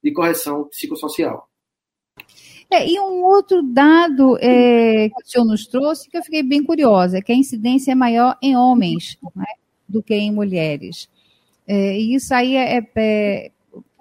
de 0.04 0.12
correção 0.12 0.66
psicossocial. 0.66 1.48
É, 2.72 2.88
e 2.88 3.00
um 3.00 3.24
outro 3.24 3.64
dado 3.64 4.38
é, 4.40 5.10
que 5.10 5.24
o 5.24 5.28
senhor 5.28 5.46
nos 5.46 5.66
trouxe, 5.66 6.08
que 6.08 6.18
eu 6.18 6.24
fiquei 6.24 6.44
bem 6.44 6.64
curiosa, 6.64 7.18
é 7.18 7.22
que 7.22 7.32
a 7.32 7.36
incidência 7.36 7.92
é 7.92 7.96
maior 7.96 8.38
em 8.42 8.56
homens 8.56 9.18
né, 9.36 9.46
do 9.88 10.04
que 10.04 10.14
em 10.14 10.32
mulheres. 10.32 11.10
É, 11.68 11.98
e 12.00 12.14
isso 12.14 12.34
aí 12.34 12.56
é, 12.56 12.78
é, 12.78 12.88
é 12.96 13.52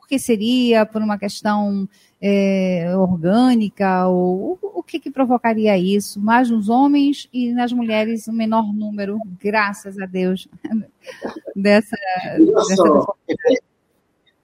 que 0.09 0.19
seria 0.19 0.87
por 0.87 1.03
uma 1.03 1.19
questão 1.19 1.87
é, 2.21 2.91
orgânica? 2.97 4.09
Ou 4.09 4.59
o, 4.63 4.79
o 4.81 4.83
que, 4.83 4.99
que 4.99 5.11
provocaria 5.11 5.77
isso? 5.77 6.19
Mais 6.19 6.51
nos 6.51 6.71
homens 6.71 7.29
e 7.31 7.53
nas 7.53 7.73
mulheres, 7.73 8.27
um 8.27 8.33
menor 8.33 8.73
número, 8.73 9.21
graças 9.39 9.99
a 9.99 10.07
Deus, 10.07 10.49
dessa. 11.55 11.97
dessa 12.39 13.18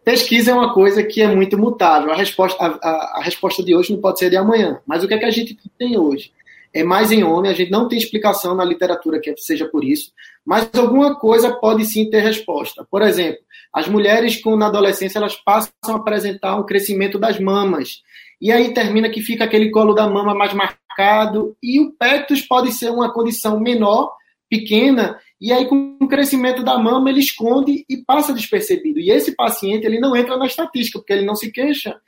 pesquisa 0.04 0.50
é 0.50 0.54
uma 0.54 0.72
coisa 0.72 1.02
que 1.02 1.22
é 1.22 1.34
muito 1.34 1.56
mutável. 1.58 2.12
A 2.12 2.16
resposta, 2.16 2.62
a, 2.62 2.66
a, 2.66 3.18
a, 3.18 3.22
resposta 3.22 3.62
de 3.62 3.74
hoje 3.74 3.92
não 3.92 4.00
pode 4.00 4.18
ser 4.18 4.30
de 4.30 4.36
amanhã. 4.36 4.80
Mas 4.86 5.02
o 5.02 5.08
que 5.08 5.14
é 5.14 5.18
que 5.18 5.24
a 5.24 5.30
gente 5.30 5.56
tem 5.78 5.98
hoje? 5.98 6.32
É 6.72 6.82
mais 6.82 7.12
em 7.12 7.22
homem, 7.22 7.50
a 7.50 7.54
gente 7.54 7.70
não 7.70 7.88
tem 7.88 7.96
explicação 7.96 8.54
na 8.54 8.64
literatura 8.64 9.20
que 9.20 9.32
seja 9.36 9.64
por 9.66 9.84
isso, 9.84 10.10
mas 10.44 10.68
alguma 10.74 11.14
coisa 11.14 11.52
pode 11.52 11.84
sim 11.84 12.10
ter 12.10 12.18
resposta. 12.18 12.84
Por 12.90 13.00
exemplo, 13.00 13.40
as 13.72 13.86
mulheres 13.86 14.42
com 14.42 14.56
na 14.56 14.66
adolescência 14.66 15.18
elas 15.18 15.36
passam 15.36 15.72
a 15.88 15.94
apresentar 15.94 16.56
um 16.56 16.66
crescimento 16.66 17.16
das 17.16 17.38
mamas. 17.38 18.02
E 18.40 18.50
aí 18.50 18.74
termina 18.74 19.08
que 19.08 19.22
fica 19.22 19.44
aquele 19.44 19.70
colo 19.70 19.94
da 19.94 20.08
mama 20.08 20.34
mais 20.34 20.52
marcado 20.52 21.56
e 21.62 21.80
o 21.80 21.92
pectus 21.92 22.42
pode 22.42 22.72
ser 22.72 22.90
uma 22.90 23.12
condição 23.12 23.60
menor, 23.60 24.12
pequena, 24.50 25.18
e 25.44 25.52
aí 25.52 25.66
com 25.66 25.98
o 26.00 26.08
crescimento 26.08 26.62
da 26.62 26.78
mama 26.78 27.10
ele 27.10 27.20
esconde 27.20 27.84
e 27.86 27.98
passa 27.98 28.32
despercebido. 28.32 28.98
E 28.98 29.10
esse 29.10 29.36
paciente 29.36 29.84
ele 29.84 30.00
não 30.00 30.16
entra 30.16 30.38
na 30.38 30.46
estatística 30.46 30.98
porque 30.98 31.12
ele 31.12 31.26
não 31.26 31.36
se 31.36 31.52
queixa. 31.52 32.00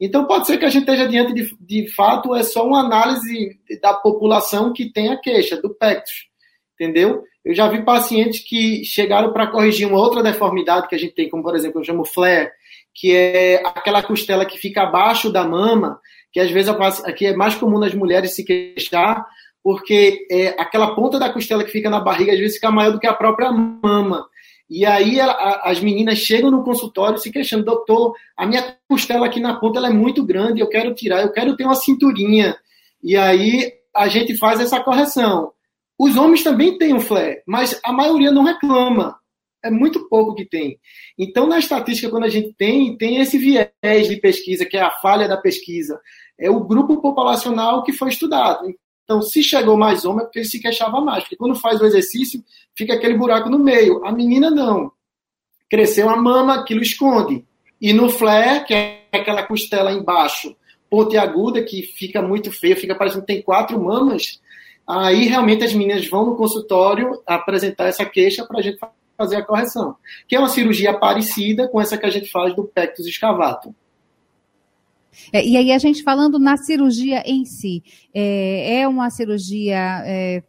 Então 0.00 0.28
pode 0.28 0.46
ser 0.46 0.58
que 0.58 0.64
a 0.64 0.68
gente 0.68 0.82
esteja 0.82 1.08
diante 1.08 1.34
de, 1.34 1.56
de 1.58 1.92
fato 1.92 2.32
é 2.36 2.44
só 2.44 2.64
uma 2.64 2.78
análise 2.78 3.58
da 3.82 3.94
população 3.94 4.72
que 4.72 4.92
tem 4.92 5.08
a 5.08 5.16
queixa 5.16 5.60
do 5.60 5.74
pectus, 5.74 6.28
entendeu? 6.74 7.24
Eu 7.44 7.52
já 7.52 7.66
vi 7.66 7.84
pacientes 7.84 8.38
que 8.38 8.84
chegaram 8.84 9.32
para 9.32 9.48
corrigir 9.48 9.88
uma 9.88 9.98
outra 9.98 10.22
deformidade 10.22 10.86
que 10.86 10.94
a 10.94 10.98
gente 10.98 11.16
tem, 11.16 11.28
como 11.28 11.42
por 11.42 11.56
exemplo, 11.56 11.80
eu 11.80 11.84
chamo 11.84 12.04
flare, 12.04 12.48
que 12.94 13.12
é 13.12 13.56
aquela 13.66 14.04
costela 14.04 14.46
que 14.46 14.56
fica 14.56 14.82
abaixo 14.82 15.32
da 15.32 15.42
mama, 15.42 15.98
que 16.32 16.38
às 16.38 16.48
vezes 16.52 16.70
aqui 17.04 17.26
é 17.26 17.34
mais 17.34 17.56
comum 17.56 17.80
nas 17.80 17.92
mulheres 17.92 18.36
se 18.36 18.44
queixar, 18.44 19.26
porque 19.64 20.26
é, 20.30 20.48
aquela 20.60 20.94
ponta 20.94 21.18
da 21.18 21.32
costela 21.32 21.64
que 21.64 21.70
fica 21.70 21.88
na 21.88 21.98
barriga 21.98 22.34
às 22.34 22.38
vezes 22.38 22.56
fica 22.56 22.70
maior 22.70 22.92
do 22.92 23.00
que 23.00 23.06
a 23.06 23.14
própria 23.14 23.50
mama. 23.50 24.28
E 24.68 24.84
aí 24.84 25.18
a, 25.18 25.62
as 25.64 25.80
meninas 25.80 26.18
chegam 26.18 26.50
no 26.50 26.62
consultório 26.62 27.16
se 27.16 27.32
queixando, 27.32 27.64
doutor, 27.64 28.14
a 28.36 28.46
minha 28.46 28.76
costela 28.86 29.24
aqui 29.24 29.40
na 29.40 29.58
ponta 29.58 29.80
é 29.80 29.90
muito 29.90 30.22
grande, 30.22 30.60
eu 30.60 30.68
quero 30.68 30.94
tirar, 30.94 31.22
eu 31.22 31.32
quero 31.32 31.56
ter 31.56 31.64
uma 31.64 31.74
cinturinha. 31.74 32.54
E 33.02 33.16
aí 33.16 33.72
a 33.96 34.06
gente 34.06 34.36
faz 34.36 34.60
essa 34.60 34.80
correção. 34.80 35.50
Os 35.98 36.14
homens 36.16 36.42
também 36.42 36.76
têm 36.76 36.92
um 36.92 37.00
flare, 37.00 37.42
mas 37.46 37.80
a 37.82 37.90
maioria 37.90 38.30
não 38.30 38.44
reclama. 38.44 39.16
É 39.64 39.70
muito 39.70 40.10
pouco 40.10 40.34
que 40.34 40.44
tem. 40.44 40.78
Então, 41.18 41.46
na 41.46 41.58
estatística, 41.58 42.10
quando 42.10 42.24
a 42.24 42.28
gente 42.28 42.52
tem, 42.52 42.98
tem 42.98 43.16
esse 43.16 43.38
viés 43.38 44.08
de 44.08 44.16
pesquisa, 44.20 44.66
que 44.66 44.76
é 44.76 44.82
a 44.82 44.90
falha 44.90 45.26
da 45.26 45.38
pesquisa. 45.38 45.98
É 46.38 46.50
o 46.50 46.60
grupo 46.60 47.00
populacional 47.00 47.82
que 47.82 47.92
foi 47.92 48.10
estudado. 48.10 48.66
Então, 49.04 49.22
se 49.22 49.42
chegou 49.42 49.76
mais 49.76 50.04
homem, 50.04 50.20
é 50.20 50.24
porque 50.24 50.40
ele 50.40 50.46
se 50.46 50.60
queixava 50.60 51.00
mais. 51.00 51.24
Porque 51.24 51.36
quando 51.36 51.54
faz 51.54 51.80
o 51.80 51.84
exercício, 51.84 52.42
fica 52.74 52.94
aquele 52.94 53.16
buraco 53.16 53.50
no 53.50 53.58
meio. 53.58 54.04
A 54.04 54.10
menina 54.10 54.50
não. 54.50 54.90
Cresceu 55.70 56.08
a 56.08 56.16
mama, 56.16 56.54
aquilo 56.54 56.82
esconde. 56.82 57.44
E 57.80 57.92
no 57.92 58.08
flare, 58.08 58.64
que 58.64 58.74
é 58.74 59.04
aquela 59.12 59.42
costela 59.42 59.92
embaixo, 59.92 60.56
pontiaguda, 60.88 61.62
que 61.62 61.82
fica 61.82 62.22
muito 62.22 62.50
feia, 62.50 62.76
fica 62.76 62.94
parecendo 62.94 63.22
que 63.22 63.32
tem 63.32 63.42
quatro 63.42 63.82
mamas, 63.82 64.40
Aí 64.86 65.24
realmente 65.26 65.64
as 65.64 65.72
meninas 65.72 66.06
vão 66.08 66.26
no 66.26 66.36
consultório 66.36 67.22
apresentar 67.26 67.86
essa 67.86 68.04
queixa 68.04 68.44
para 68.44 68.58
a 68.58 68.62
gente 68.62 68.78
fazer 69.16 69.36
a 69.36 69.44
correção, 69.44 69.96
que 70.28 70.36
é 70.36 70.38
uma 70.38 70.48
cirurgia 70.48 70.92
parecida 70.92 71.68
com 71.68 71.80
essa 71.80 71.96
que 71.96 72.04
a 72.04 72.10
gente 72.10 72.30
faz 72.30 72.54
do 72.54 72.64
pectus 72.64 73.06
escavatum. 73.06 73.74
É, 75.32 75.44
e 75.44 75.56
aí 75.56 75.72
a 75.72 75.78
gente 75.78 76.02
falando 76.02 76.38
na 76.38 76.56
cirurgia 76.56 77.22
em 77.26 77.44
si, 77.44 77.82
é, 78.12 78.80
é 78.80 78.88
uma 78.88 79.10
cirurgia 79.10 80.02
é, 80.04 80.42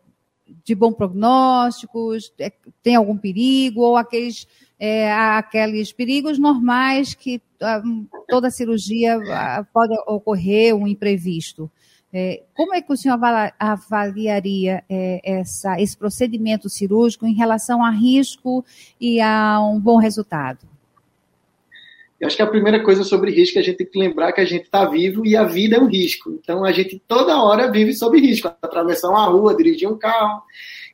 de 0.64 0.76
bom 0.76 0.92
prognóstico, 0.92 2.12
é, 2.40 2.52
tem 2.82 2.96
algum 2.96 3.18
perigo 3.18 3.82
ou 3.82 3.98
aqueles 3.98 4.48
é, 4.78 5.12
aqueles 5.12 5.94
perigos 5.94 6.38
normais 6.38 7.14
que 7.14 7.42
ah, 7.62 7.82
toda 8.28 8.52
cirurgia 8.52 9.18
ah, 9.32 9.66
pode 9.74 9.96
ocorrer 10.06 10.76
um 10.76 10.86
imprevisto. 10.86 11.72
É, 12.12 12.44
como 12.54 12.74
é 12.74 12.82
que 12.82 12.92
o 12.92 12.98
senhor 12.98 13.20
avaliaria 13.60 14.84
essa, 15.24 15.80
esse 15.82 15.98
procedimento 15.98 16.70
cirúrgico 16.70 17.26
em 17.26 17.34
relação 17.34 17.84
a 17.84 17.90
risco 17.90 18.64
e 19.00 19.20
a 19.20 19.60
um 19.62 19.80
bom 19.80 19.98
resultado? 19.98 20.75
Eu 22.20 22.28
acho 22.28 22.36
que 22.36 22.42
a 22.42 22.48
primeira 22.48 22.82
coisa 22.82 23.04
sobre 23.04 23.32
risco 23.32 23.58
é 23.58 23.62
a 23.62 23.64
gente 23.64 23.78
tem 23.78 23.88
que 23.88 24.00
lembrar 24.00 24.32
que 24.32 24.40
a 24.40 24.46
gente 24.46 24.64
está 24.64 24.86
vivo 24.86 25.26
e 25.26 25.36
a 25.36 25.44
vida 25.44 25.76
é 25.76 25.80
um 25.80 25.88
risco. 25.88 26.32
Então 26.32 26.64
a 26.64 26.72
gente 26.72 27.02
toda 27.08 27.42
hora 27.42 27.70
vive 27.70 27.94
sob 27.94 28.20
risco. 28.20 28.48
Atravessar 28.62 29.10
uma 29.10 29.26
rua, 29.26 29.56
dirigir 29.56 29.90
um 29.90 29.98
carro. 29.98 30.42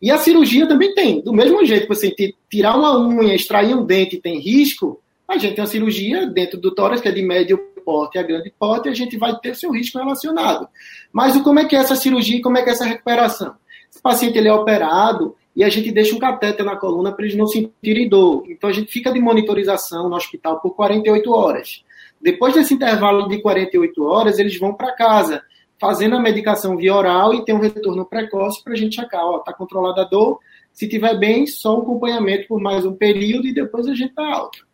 E 0.01 0.09
a 0.09 0.17
cirurgia 0.17 0.67
também 0.67 0.95
tem. 0.95 1.21
Do 1.21 1.31
mesmo 1.31 1.63
jeito 1.63 1.83
que 1.83 1.93
você 1.93 2.13
tirar 2.49 2.75
uma 2.75 2.99
unha, 2.99 3.35
extrair 3.35 3.75
um 3.75 3.85
dente 3.85 4.17
tem 4.17 4.39
risco, 4.39 4.99
a 5.27 5.37
gente 5.37 5.53
tem 5.53 5.63
uma 5.63 5.69
cirurgia 5.69 6.25
dentro 6.25 6.59
do 6.59 6.73
tórax 6.73 7.01
que 7.01 7.07
é 7.07 7.11
de 7.11 7.21
médio 7.21 7.57
porte 7.85 8.17
a 8.17 8.23
grande 8.23 8.53
porte, 8.57 8.89
a 8.89 8.93
gente 8.93 9.17
vai 9.17 9.35
ter 9.39 9.55
seu 9.55 9.71
risco 9.71 9.97
relacionado. 9.97 10.67
Mas 11.11 11.39
como 11.41 11.59
é 11.59 11.65
que 11.65 11.75
é 11.75 11.79
essa 11.79 11.95
cirurgia 11.95 12.37
e 12.37 12.41
como 12.41 12.57
é 12.57 12.63
que 12.63 12.69
é 12.69 12.73
essa 12.73 12.85
recuperação? 12.85 13.55
Esse 13.91 14.01
paciente 14.01 14.37
ele 14.37 14.47
é 14.47 14.53
operado 14.53 15.35
e 15.55 15.63
a 15.63 15.69
gente 15.69 15.91
deixa 15.91 16.15
um 16.15 16.19
catéter 16.19 16.65
na 16.65 16.75
coluna 16.75 17.11
para 17.11 17.25
eles 17.25 17.37
não 17.37 17.47
sentirem 17.47 18.07
dor. 18.07 18.43
Então 18.47 18.69
a 18.69 18.73
gente 18.73 18.91
fica 18.91 19.11
de 19.11 19.19
monitorização 19.19 20.09
no 20.09 20.15
hospital 20.15 20.59
por 20.59 20.71
48 20.75 21.31
horas. 21.31 21.83
Depois 22.21 22.53
desse 22.53 22.73
intervalo 22.73 23.27
de 23.27 23.41
48 23.41 24.03
horas, 24.03 24.39
eles 24.39 24.57
vão 24.57 24.73
para 24.73 24.95
casa, 24.95 25.41
fazendo 25.79 26.15
a 26.15 26.19
medicação 26.19 26.77
via 26.77 26.95
oral 26.95 27.33
e 27.33 27.43
tem 27.43 27.55
um 27.55 27.59
retorno 27.59 28.05
precoce 28.05 28.63
para 28.63 28.73
a 28.73 28.77
gente 28.77 28.95
checar, 28.95 29.25
ó, 29.25 29.39
tá 29.39 29.51
controlada 29.51 30.01
a 30.01 30.05
dor, 30.05 30.39
se 30.71 30.87
tiver 30.87 31.17
bem, 31.17 31.47
só 31.47 31.77
um 31.77 31.81
acompanhamento 31.81 32.47
por 32.47 32.61
mais 32.61 32.85
um 32.85 32.93
período 32.93 33.47
e 33.47 33.53
depois 33.53 33.87
a 33.87 33.95
gente 33.95 34.13
tá 34.13 34.25
alto. 34.25 34.65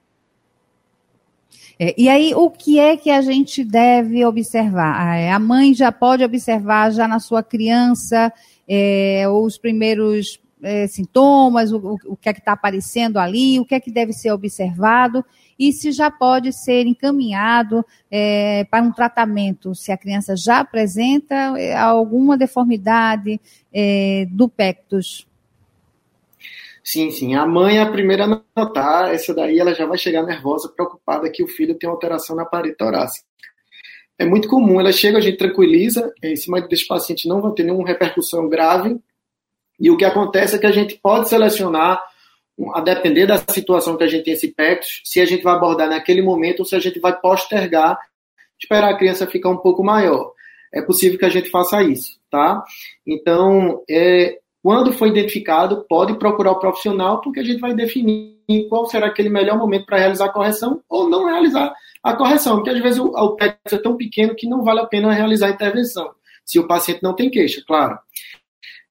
É, 1.79 1.93
e 1.97 2.09
aí, 2.09 2.33
o 2.35 2.49
que 2.49 2.79
é 2.79 2.97
que 2.97 3.09
a 3.09 3.21
gente 3.21 3.63
deve 3.63 4.25
observar? 4.25 4.95
Ah, 4.99 5.15
é, 5.15 5.31
a 5.31 5.39
mãe 5.39 5.73
já 5.73 5.91
pode 5.91 6.23
observar 6.23 6.91
já 6.91 7.07
na 7.07 7.19
sua 7.19 7.43
criança 7.43 8.33
é, 8.67 9.25
os 9.29 9.57
primeiros 9.57 10.39
é, 10.61 10.87
sintomas, 10.87 11.71
o, 11.71 11.97
o, 12.05 12.15
que 12.15 12.29
é 12.29 12.33
que 12.33 12.39
está 12.39 12.53
aparecendo 12.53 13.17
ali, 13.17 13.59
o 13.59 13.65
que 13.65 13.75
é 13.75 13.79
que 13.79 13.91
deve 13.91 14.13
ser 14.13 14.31
observado 14.31 15.23
e 15.57 15.71
se 15.71 15.91
já 15.91 16.11
pode 16.11 16.53
ser 16.53 16.85
encaminhado 16.85 17.85
é, 18.11 18.63
para 18.65 18.83
um 18.83 18.91
tratamento, 18.91 19.73
se 19.73 19.91
a 19.91 19.97
criança 19.97 20.35
já 20.35 20.59
apresenta 20.59 21.35
é, 21.57 21.75
alguma 21.75 22.37
deformidade 22.37 23.39
do 24.31 24.49
pectus. 24.49 25.27
Sim, 26.87 27.11
sim. 27.11 27.35
A 27.35 27.45
mãe 27.45 27.79
é 27.79 27.81
a 27.81 27.91
primeira 27.91 28.23
a 28.23 28.41
notar. 28.55 29.13
Essa 29.13 29.33
daí 29.33 29.59
ela 29.59 29.73
já 29.73 29.85
vai 29.85 29.97
chegar 29.97 30.23
nervosa, 30.23 30.69
preocupada 30.69 31.29
que 31.29 31.43
o 31.43 31.47
filho 31.47 31.75
tem 31.75 31.89
alteração 31.89 32.33
na 32.33 32.45
parede 32.45 32.77
torácica. 32.77 33.27
É 34.17 34.25
muito 34.25 34.47
comum. 34.47 34.79
Ela 34.79 34.93
chega, 34.93 35.17
a 35.17 35.21
gente 35.21 35.37
tranquiliza. 35.37 36.13
Em 36.23 36.37
cima 36.37 36.61
desse 36.61 36.87
paciente 36.87 37.27
não 37.27 37.41
vai 37.41 37.51
ter 37.51 37.63
nenhuma 37.63 37.85
repercussão 37.85 38.47
grave. 38.47 38.97
E 39.79 39.91
o 39.91 39.97
que 39.97 40.05
acontece 40.05 40.55
é 40.55 40.59
que 40.59 40.65
a 40.65 40.71
gente 40.71 40.95
pode 40.95 41.29
selecionar 41.29 42.01
a 42.73 42.81
depender 42.81 43.27
da 43.27 43.37
situação 43.37 43.95
que 43.95 44.03
a 44.03 44.07
gente 44.07 44.23
tem 44.23 44.33
esse 44.33 44.51
PECTUS, 44.51 45.01
se 45.05 45.21
a 45.21 45.25
gente 45.25 45.43
vai 45.43 45.53
abordar 45.53 45.87
naquele 45.87 46.21
momento 46.21 46.61
ou 46.61 46.65
se 46.65 46.75
a 46.75 46.79
gente 46.79 46.99
vai 46.99 47.15
postergar, 47.15 47.97
esperar 48.59 48.89
a 48.89 48.97
criança 48.97 49.27
ficar 49.27 49.49
um 49.49 49.57
pouco 49.57 49.83
maior. 49.83 50.31
É 50.73 50.81
possível 50.81 51.19
que 51.19 51.25
a 51.25 51.29
gente 51.29 51.49
faça 51.49 51.83
isso, 51.83 52.19
tá? 52.29 52.63
Então, 53.05 53.83
é, 53.89 54.39
quando 54.63 54.91
for 54.91 55.07
identificado, 55.07 55.85
pode 55.87 56.17
procurar 56.17 56.51
o 56.51 56.59
profissional, 56.59 57.21
porque 57.21 57.39
a 57.39 57.43
gente 57.43 57.59
vai 57.59 57.73
definir 57.73 58.35
qual 58.69 58.85
será 58.87 59.07
aquele 59.07 59.29
melhor 59.29 59.57
momento 59.57 59.85
para 59.85 59.99
realizar 59.99 60.25
a 60.25 60.33
correção 60.33 60.81
ou 60.89 61.07
não 61.09 61.25
realizar 61.25 61.73
a 62.03 62.15
correção, 62.15 62.55
porque 62.55 62.71
às 62.71 62.79
vezes 62.79 62.99
o, 62.99 63.05
o 63.05 63.35
PET 63.35 63.57
é 63.71 63.77
tão 63.77 63.95
pequeno 63.95 64.35
que 64.35 64.47
não 64.47 64.63
vale 64.63 64.79
a 64.79 64.85
pena 64.85 65.11
realizar 65.13 65.47
a 65.47 65.51
intervenção, 65.51 66.11
se 66.43 66.59
o 66.59 66.67
paciente 66.67 67.03
não 67.03 67.13
tem 67.13 67.29
queixa, 67.29 67.61
claro. 67.67 67.97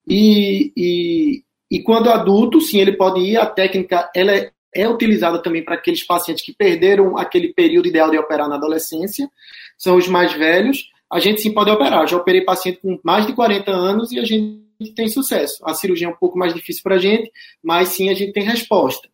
E, 0.07 0.71
e, 0.75 1.43
e 1.69 1.83
quando 1.83 2.09
adulto, 2.09 2.61
sim, 2.61 2.79
ele 2.79 2.93
pode 2.93 3.19
ir, 3.19 3.37
a 3.37 3.45
técnica 3.45 4.09
ela 4.15 4.31
é, 4.31 4.51
é 4.73 4.87
utilizada 4.87 5.41
também 5.41 5.63
para 5.63 5.75
aqueles 5.75 6.03
pacientes 6.03 6.43
que 6.45 6.53
perderam 6.53 7.17
aquele 7.17 7.53
período 7.53 7.87
ideal 7.87 8.09
de 8.09 8.17
operar 8.17 8.47
na 8.47 8.55
adolescência, 8.55 9.29
são 9.77 9.97
os 9.97 10.07
mais 10.07 10.31
velhos, 10.33 10.89
a 11.11 11.19
gente 11.19 11.41
sim 11.41 11.53
pode 11.53 11.69
operar. 11.69 12.07
Já 12.07 12.17
operei 12.17 12.41
paciente 12.41 12.79
com 12.81 12.99
mais 13.03 13.25
de 13.25 13.33
40 13.33 13.71
anos 13.71 14.11
e 14.11 14.19
a 14.19 14.23
gente 14.23 14.93
tem 14.95 15.07
sucesso. 15.07 15.57
A 15.65 15.73
cirurgia 15.73 16.07
é 16.07 16.09
um 16.09 16.15
pouco 16.15 16.37
mais 16.37 16.53
difícil 16.53 16.83
para 16.83 16.95
a 16.95 16.99
gente, 16.99 17.31
mas 17.63 17.89
sim 17.89 18.09
a 18.09 18.13
gente 18.13 18.33
tem 18.33 18.43
resposta. 18.43 19.09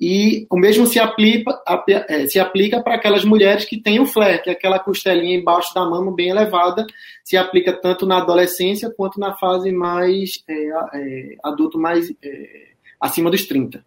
E 0.00 0.46
o 0.48 0.56
mesmo 0.56 0.86
se 0.86 0.98
aplica, 0.98 1.60
é, 2.08 2.26
se 2.26 2.40
aplica 2.40 2.82
para 2.82 2.94
aquelas 2.94 3.22
mulheres 3.22 3.66
que 3.66 3.78
têm 3.78 4.00
o 4.00 4.06
flare, 4.06 4.42
que 4.42 4.48
é 4.48 4.54
aquela 4.54 4.78
costelinha 4.78 5.36
embaixo 5.36 5.74
da 5.74 5.84
mama 5.84 6.10
bem 6.10 6.30
elevada, 6.30 6.86
se 7.22 7.36
aplica 7.36 7.70
tanto 7.70 8.06
na 8.06 8.16
adolescência 8.16 8.90
quanto 8.96 9.20
na 9.20 9.36
fase 9.36 9.70
mais 9.70 10.42
é, 10.48 10.68
é, 10.94 11.36
adulto, 11.44 11.78
mais 11.78 12.10
é, 12.22 12.68
acima 12.98 13.30
dos 13.30 13.44
30. 13.46 13.84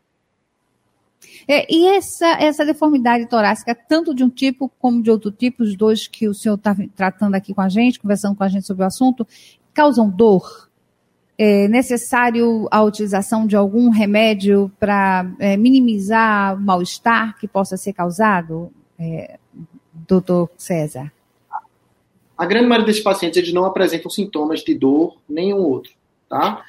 É, 1.48 1.66
e 1.74 1.88
essa, 1.88 2.28
essa 2.40 2.64
deformidade 2.64 3.28
torácica, 3.28 3.74
tanto 3.74 4.14
de 4.14 4.24
um 4.24 4.30
tipo 4.30 4.72
como 4.80 5.02
de 5.02 5.10
outro 5.10 5.32
tipo, 5.32 5.64
os 5.64 5.76
dois 5.76 6.08
que 6.08 6.28
o 6.28 6.34
senhor 6.34 6.56
está 6.56 6.76
tratando 6.96 7.34
aqui 7.34 7.56
com 7.56 7.62
a 7.62 7.70
gente, 7.70 8.00
conversando 8.00 8.36
com 8.36 8.44
a 8.44 8.48
gente 8.48 8.68
sobre 8.68 8.84
o 8.84 8.88
assunto, 8.88 9.28
causam 9.74 10.10
dor? 10.10 10.70
É 11.38 11.68
necessário 11.68 12.68
a 12.70 12.84
utilização 12.84 13.48
de 13.48 13.56
algum 13.56 13.90
remédio 13.90 14.72
para 14.80 15.26
é, 15.40 15.58
minimizar 15.58 16.56
o 16.56 16.62
mal-estar 16.62 17.38
que 17.40 17.48
possa 17.48 17.76
ser 17.76 17.94
causado, 17.94 18.72
é, 19.00 19.40
doutor 19.94 20.50
César? 20.58 21.12
A 22.38 22.46
grande 22.46 22.68
maioria 22.68 22.86
desses 22.86 23.04
pacientes 23.04 23.38
eles 23.38 23.54
não 23.54 23.66
apresentam 23.66 24.10
sintomas 24.10 24.62
de 24.62 24.76
dor, 24.76 25.18
nenhum 25.28 25.58
outro, 25.58 25.92
tá? 26.30 26.64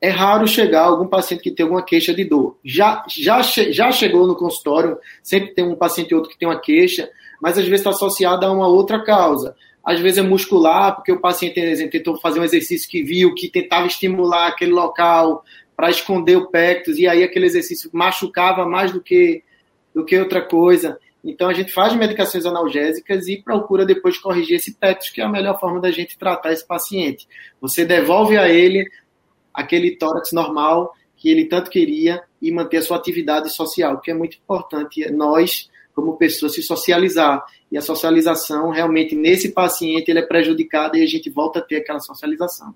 É 0.00 0.10
raro 0.10 0.46
chegar 0.46 0.84
algum 0.84 1.08
paciente 1.08 1.42
que 1.42 1.50
tem 1.50 1.64
alguma 1.64 1.82
queixa 1.82 2.14
de 2.14 2.24
dor. 2.24 2.56
Já, 2.64 3.04
já, 3.08 3.42
já 3.42 3.90
chegou 3.90 4.26
no 4.28 4.36
consultório, 4.36 4.96
sempre 5.22 5.54
tem 5.54 5.64
um 5.64 5.74
paciente 5.74 6.14
ou 6.14 6.20
outro 6.20 6.32
que 6.32 6.38
tem 6.38 6.48
uma 6.48 6.60
queixa, 6.60 7.10
mas 7.42 7.58
às 7.58 7.64
vezes 7.64 7.80
está 7.80 7.90
associada 7.90 8.46
a 8.46 8.52
uma 8.52 8.68
outra 8.68 9.02
causa 9.04 9.56
às 9.84 10.00
vezes 10.00 10.18
é 10.18 10.22
muscular, 10.22 10.94
porque 10.94 11.12
o 11.12 11.20
paciente, 11.20 11.58
exemplo, 11.60 11.92
tentou 11.92 12.18
fazer 12.18 12.40
um 12.40 12.44
exercício 12.44 12.88
que 12.88 13.02
viu, 13.02 13.34
que 13.34 13.48
tentava 13.48 13.86
estimular 13.86 14.48
aquele 14.48 14.72
local 14.72 15.44
para 15.76 15.90
esconder 15.90 16.36
o 16.36 16.48
pectus, 16.48 16.98
e 16.98 17.06
aí 17.06 17.22
aquele 17.22 17.46
exercício 17.46 17.88
machucava 17.92 18.66
mais 18.66 18.92
do 18.92 19.00
que, 19.00 19.42
do 19.94 20.04
que 20.04 20.18
outra 20.18 20.42
coisa. 20.42 20.98
Então 21.24 21.48
a 21.48 21.54
gente 21.54 21.72
faz 21.72 21.94
medicações 21.94 22.46
analgésicas 22.46 23.28
e 23.28 23.42
procura 23.42 23.84
depois 23.84 24.18
corrigir 24.18 24.56
esse 24.56 24.74
pectus, 24.74 25.10
que 25.10 25.20
é 25.20 25.24
a 25.24 25.28
melhor 25.28 25.58
forma 25.58 25.80
da 25.80 25.90
gente 25.90 26.18
tratar 26.18 26.52
esse 26.52 26.66
paciente. 26.66 27.28
Você 27.60 27.84
devolve 27.84 28.36
a 28.36 28.48
ele 28.48 28.88
aquele 29.52 29.96
tórax 29.96 30.32
normal 30.32 30.94
que 31.16 31.28
ele 31.28 31.46
tanto 31.46 31.70
queria 31.70 32.22
e 32.40 32.50
manter 32.52 32.78
a 32.78 32.82
sua 32.82 32.96
atividade 32.96 33.50
social, 33.50 34.00
que 34.00 34.10
é 34.10 34.14
muito 34.14 34.36
importante. 34.36 35.10
Nós, 35.10 35.68
como 35.98 36.16
pessoas, 36.16 36.54
se 36.54 36.62
socializar 36.62 37.44
e 37.72 37.76
a 37.76 37.82
socialização 37.82 38.70
realmente 38.70 39.16
nesse 39.16 39.50
paciente 39.50 40.08
ele 40.08 40.20
é 40.20 40.26
prejudicado 40.26 40.96
e 40.96 41.02
a 41.02 41.06
gente 41.08 41.28
volta 41.28 41.58
a 41.58 41.62
ter 41.62 41.78
aquela 41.78 41.98
socialização. 41.98 42.72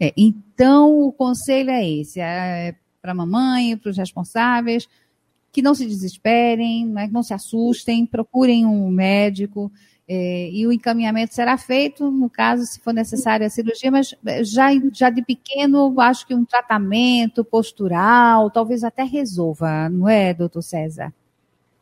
É, 0.00 0.10
então 0.16 0.98
o 0.98 1.12
conselho 1.12 1.68
é 1.68 1.86
esse, 1.86 2.18
é 2.18 2.74
para 3.02 3.12
a 3.12 3.14
mamãe, 3.14 3.76
para 3.76 3.90
os 3.90 3.98
responsáveis, 3.98 4.88
que 5.52 5.60
não 5.60 5.74
se 5.74 5.84
desesperem, 5.84 6.86
né, 6.86 7.06
não 7.12 7.22
se 7.22 7.34
assustem, 7.34 8.06
procurem 8.06 8.64
um 8.64 8.88
médico 8.88 9.70
é, 10.08 10.48
e 10.50 10.66
o 10.66 10.72
encaminhamento 10.72 11.34
será 11.34 11.58
feito, 11.58 12.10
no 12.10 12.30
caso, 12.30 12.64
se 12.64 12.80
for 12.80 12.94
necessária 12.94 13.46
a 13.46 13.50
cirurgia, 13.50 13.90
mas 13.90 14.16
já, 14.40 14.70
já 14.90 15.10
de 15.10 15.22
pequeno, 15.22 16.00
acho 16.00 16.26
que 16.26 16.34
um 16.34 16.46
tratamento 16.46 17.44
postural 17.44 18.50
talvez 18.50 18.84
até 18.84 19.02
resolva, 19.02 19.90
não 19.90 20.08
é, 20.08 20.32
doutor 20.32 20.62
César? 20.62 21.12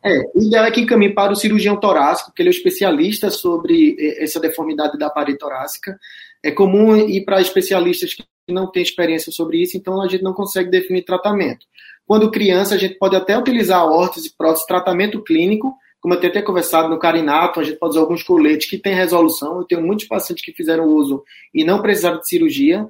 É, 0.04 0.20
o 0.34 0.42
ideal 0.42 0.64
é 0.64 0.70
que 0.70 0.80
encaminhe 0.80 1.12
para 1.12 1.32
o 1.32 1.36
cirurgião 1.36 1.76
torácico, 1.78 2.32
que 2.32 2.40
ele 2.40 2.48
é 2.48 2.52
o 2.52 2.54
especialista 2.54 3.30
sobre 3.30 3.96
eh, 3.98 4.22
essa 4.22 4.38
deformidade 4.38 4.96
da 4.96 5.10
parede 5.10 5.38
torácica. 5.38 5.98
É 6.42 6.50
comum 6.50 6.96
ir 6.96 7.24
para 7.24 7.40
especialistas 7.40 8.14
que 8.14 8.24
não 8.48 8.70
têm 8.70 8.82
experiência 8.82 9.32
sobre 9.32 9.60
isso, 9.60 9.76
então 9.76 10.00
a 10.00 10.08
gente 10.08 10.22
não 10.22 10.32
consegue 10.32 10.70
definir 10.70 11.02
tratamento. 11.02 11.66
Quando 12.06 12.30
criança, 12.30 12.74
a 12.74 12.78
gente 12.78 12.94
pode 12.94 13.16
até 13.16 13.36
utilizar 13.36 13.84
órtese, 13.84 14.32
prótese, 14.36 14.66
tratamento 14.66 15.22
clínico, 15.22 15.74
como 16.00 16.14
eu 16.14 16.20
tenho 16.20 16.30
até 16.30 16.42
conversado 16.42 16.88
no 16.88 16.98
carinato, 16.98 17.58
a 17.58 17.64
gente 17.64 17.78
pode 17.78 17.90
usar 17.90 18.00
alguns 18.00 18.22
coletes 18.22 18.70
que 18.70 18.78
têm 18.78 18.94
resolução. 18.94 19.58
Eu 19.58 19.64
tenho 19.64 19.82
muitos 19.82 20.06
pacientes 20.06 20.44
que 20.44 20.52
fizeram 20.52 20.84
uso 20.84 21.24
e 21.52 21.64
não 21.64 21.82
precisaram 21.82 22.20
de 22.20 22.28
cirurgia. 22.28 22.88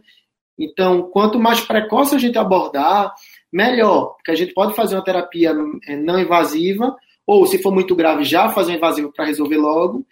Então, 0.59 1.03
quanto 1.03 1.39
mais 1.39 1.61
precoce 1.61 2.15
a 2.15 2.19
gente 2.19 2.37
abordar, 2.37 3.15
melhor, 3.53 4.15
porque 4.15 4.31
a 4.31 4.35
gente 4.35 4.53
pode 4.53 4.75
fazer 4.75 4.95
uma 4.95 5.05
terapia 5.05 5.55
é, 5.87 5.97
não 5.97 6.19
invasiva, 6.19 6.97
ou 7.27 7.47
se 7.47 7.63
for 7.63 7.73
muito 7.73 7.95
grave, 7.95 8.25
já 8.25 8.49
fazer 8.51 8.73
uma 8.73 8.79
invasiva 8.79 9.11
para 9.13 9.27
resolver 9.27 9.57
logo. 9.57 10.07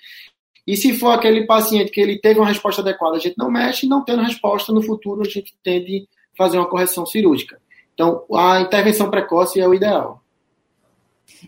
E 0.67 0.77
se 0.77 0.95
for 0.95 1.11
aquele 1.11 1.47
paciente 1.47 1.91
que 1.91 2.01
ele 2.01 2.19
teve 2.19 2.41
uma 2.41 2.49
resposta 2.49 2.83
adequada, 2.83 3.17
a 3.17 3.21
gente 3.21 3.39
não 3.39 3.51
mexe, 3.51 3.87
não 3.87 4.05
tendo 4.05 4.23
resposta 4.23 4.73
no 4.73 4.83
futuro, 4.83 5.23
a 5.23 5.29
gente 5.29 5.57
tende 5.63 6.09
a 6.35 6.37
fazer 6.37 6.59
uma 6.59 6.69
correção 6.69 7.07
cirúrgica. 7.07 7.61
Então, 7.95 8.25
a 8.35 8.61
intervenção 8.61 9.11
precoce 9.11 9.61
é 9.61 9.67
o 9.67 9.73
ideal. 9.73 10.23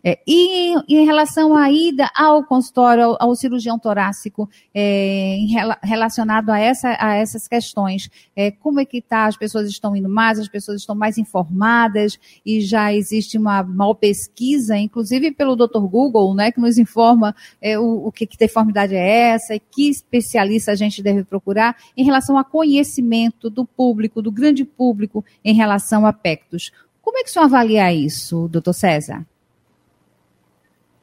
É, 0.04 0.18
e 0.26 0.74
em 0.88 1.04
relação 1.04 1.56
à 1.56 1.70
ida 1.70 2.10
ao 2.14 2.44
consultório, 2.44 3.04
ao, 3.04 3.16
ao 3.20 3.34
cirurgião 3.34 3.78
torácico, 3.78 4.48
é, 4.74 5.36
em, 5.36 5.48
relacionado 5.82 6.50
a, 6.50 6.58
essa, 6.58 6.96
a 6.98 7.14
essas 7.14 7.48
questões, 7.48 8.10
é, 8.36 8.50
como 8.50 8.80
é 8.80 8.84
que 8.84 8.98
está? 8.98 9.26
As 9.26 9.36
pessoas 9.36 9.68
estão 9.68 9.94
indo 9.96 10.08
mais, 10.08 10.38
as 10.38 10.48
pessoas 10.48 10.80
estão 10.80 10.94
mais 10.94 11.18
informadas 11.18 12.18
e 12.44 12.60
já 12.60 12.92
existe 12.92 13.38
uma 13.38 13.62
mal 13.62 13.94
pesquisa, 13.94 14.76
inclusive 14.76 15.30
pelo 15.32 15.56
Dr. 15.56 15.80
Google, 15.80 16.34
né, 16.34 16.52
que 16.52 16.60
nos 16.60 16.78
informa 16.78 17.34
é, 17.60 17.78
o, 17.78 18.06
o 18.06 18.12
que, 18.12 18.26
que 18.26 18.36
deformidade 18.36 18.94
é 18.94 19.30
essa 19.30 19.54
e 19.54 19.60
que 19.60 19.88
especialista 19.88 20.72
a 20.72 20.76
gente 20.76 21.02
deve 21.02 21.24
procurar 21.24 21.76
em 21.96 22.04
relação 22.04 22.38
a 22.38 22.44
conhecimento 22.44 23.48
do 23.50 23.64
público, 23.64 24.22
do 24.22 24.30
grande 24.30 24.64
público, 24.64 25.24
em 25.44 25.54
relação 25.54 26.06
a 26.06 26.12
pectos. 26.12 26.72
Como 27.02 27.18
é 27.18 27.22
que 27.22 27.30
o 27.30 27.32
senhor 27.32 27.46
avalia 27.46 27.92
isso, 27.92 28.48
doutor 28.48 28.74
César? 28.74 29.26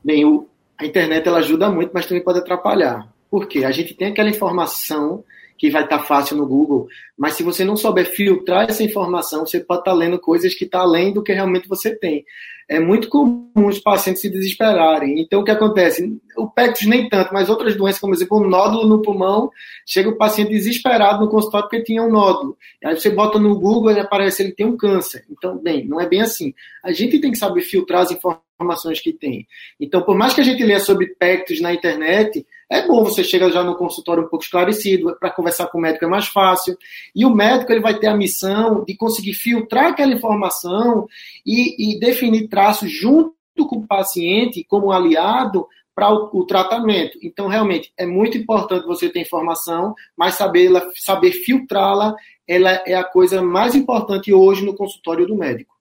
Bem, 0.05 0.23
o, 0.23 0.47
a 0.77 0.85
internet 0.85 1.27
ela 1.27 1.39
ajuda 1.39 1.67
muito, 1.67 1.89
mas 1.91 2.05
também 2.05 2.23
pode 2.23 2.37
atrapalhar. 2.37 3.11
Por 3.27 3.47
quê? 3.47 3.65
A 3.65 3.71
gente 3.71 3.95
tem 3.95 4.09
aquela 4.09 4.29
informação 4.29 5.23
que 5.57 5.69
vai 5.69 5.83
estar 5.83 5.99
tá 5.99 6.03
fácil 6.03 6.37
no 6.37 6.47
Google, 6.47 6.87
mas 7.17 7.33
se 7.33 7.43
você 7.43 7.63
não 7.63 7.77
souber 7.77 8.05
filtrar 8.05 8.69
essa 8.69 8.83
informação, 8.83 9.45
você 9.45 9.59
pode 9.59 9.81
estar 9.81 9.91
tá 9.91 9.97
lendo 9.97 10.19
coisas 10.19 10.53
que 10.53 10.65
estão 10.65 10.81
tá 10.81 10.85
além 10.85 11.13
do 11.13 11.23
que 11.23 11.33
realmente 11.33 11.67
você 11.67 11.95
tem 11.95 12.25
é 12.67 12.79
muito 12.79 13.09
comum 13.09 13.51
os 13.55 13.79
pacientes 13.79 14.21
se 14.21 14.29
desesperarem. 14.29 15.19
Então, 15.19 15.41
o 15.41 15.43
que 15.43 15.51
acontece? 15.51 16.19
O 16.35 16.49
PECTUS 16.49 16.87
nem 16.87 17.07
tanto, 17.07 17.33
mas 17.33 17.49
outras 17.49 17.75
doenças, 17.75 18.01
como 18.01 18.13
exemplo, 18.13 18.39
um 18.39 18.49
nódulo 18.49 18.87
no 18.87 19.01
pulmão, 19.01 19.51
chega 19.85 20.09
o 20.09 20.17
paciente 20.17 20.49
desesperado 20.49 21.23
no 21.23 21.29
consultório 21.29 21.69
porque 21.69 21.83
tinha 21.83 22.01
um 22.01 22.11
nódulo. 22.11 22.57
Aí 22.83 22.95
você 22.95 23.09
bota 23.09 23.37
no 23.37 23.59
Google 23.59 23.91
e 23.91 23.99
aparece 23.99 24.41
ele 24.41 24.51
tem 24.51 24.65
um 24.65 24.75
câncer. 24.75 25.25
Então, 25.29 25.57
bem, 25.57 25.85
não 25.85 26.01
é 26.01 26.07
bem 26.07 26.21
assim. 26.21 26.53
A 26.83 26.91
gente 26.91 27.19
tem 27.19 27.31
que 27.31 27.37
saber 27.37 27.61
filtrar 27.61 28.01
as 28.01 28.11
informações 28.11 28.99
que 28.99 29.13
tem. 29.13 29.47
Então, 29.79 30.01
por 30.01 30.17
mais 30.17 30.33
que 30.33 30.41
a 30.41 30.43
gente 30.43 30.63
leia 30.63 30.79
sobre 30.79 31.07
PECTUS 31.07 31.61
na 31.61 31.71
internet, 31.71 32.45
é 32.69 32.87
bom 32.87 33.03
você 33.03 33.23
chegar 33.23 33.49
já 33.51 33.63
no 33.63 33.75
consultório 33.75 34.23
um 34.23 34.27
pouco 34.27 34.43
esclarecido, 34.43 35.15
para 35.19 35.29
conversar 35.29 35.67
com 35.67 35.77
o 35.77 35.81
médico 35.81 36.05
é 36.05 36.07
mais 36.07 36.27
fácil. 36.27 36.77
E 37.15 37.25
o 37.25 37.29
médico 37.29 37.71
ele 37.71 37.81
vai 37.81 37.97
ter 37.99 38.07
a 38.07 38.17
missão 38.17 38.83
de 38.83 38.95
conseguir 38.95 39.33
filtrar 39.33 39.87
aquela 39.87 40.13
informação 40.13 41.07
e, 41.45 41.93
e 41.93 41.99
definir 41.99 42.47
traços 42.47 42.91
junto 42.91 43.33
com 43.67 43.77
o 43.77 43.87
paciente 43.87 44.65
como 44.67 44.91
aliado 44.91 45.67
para 45.93 46.11
o, 46.11 46.29
o, 46.33 46.45
tratamento. 46.45 47.17
Então, 47.21 47.47
realmente, 47.47 47.93
é 47.97 48.05
muito 48.05 48.37
importante 48.37 48.85
você 48.85 49.09
ter 49.09 49.21
informação, 49.21 49.93
mas 50.17 50.35
saber, 50.35 50.69
saber 50.95 51.31
filtrá-la, 51.31 52.13
ela 52.47 52.83
é 52.85 52.95
a 52.95 53.03
coisa 53.03 53.41
mais 53.41 53.75
importante 53.75 54.33
hoje 54.33 54.65
no 54.65 54.75
consultório 54.75 55.25
do 55.25 55.35
médico. 55.35 55.74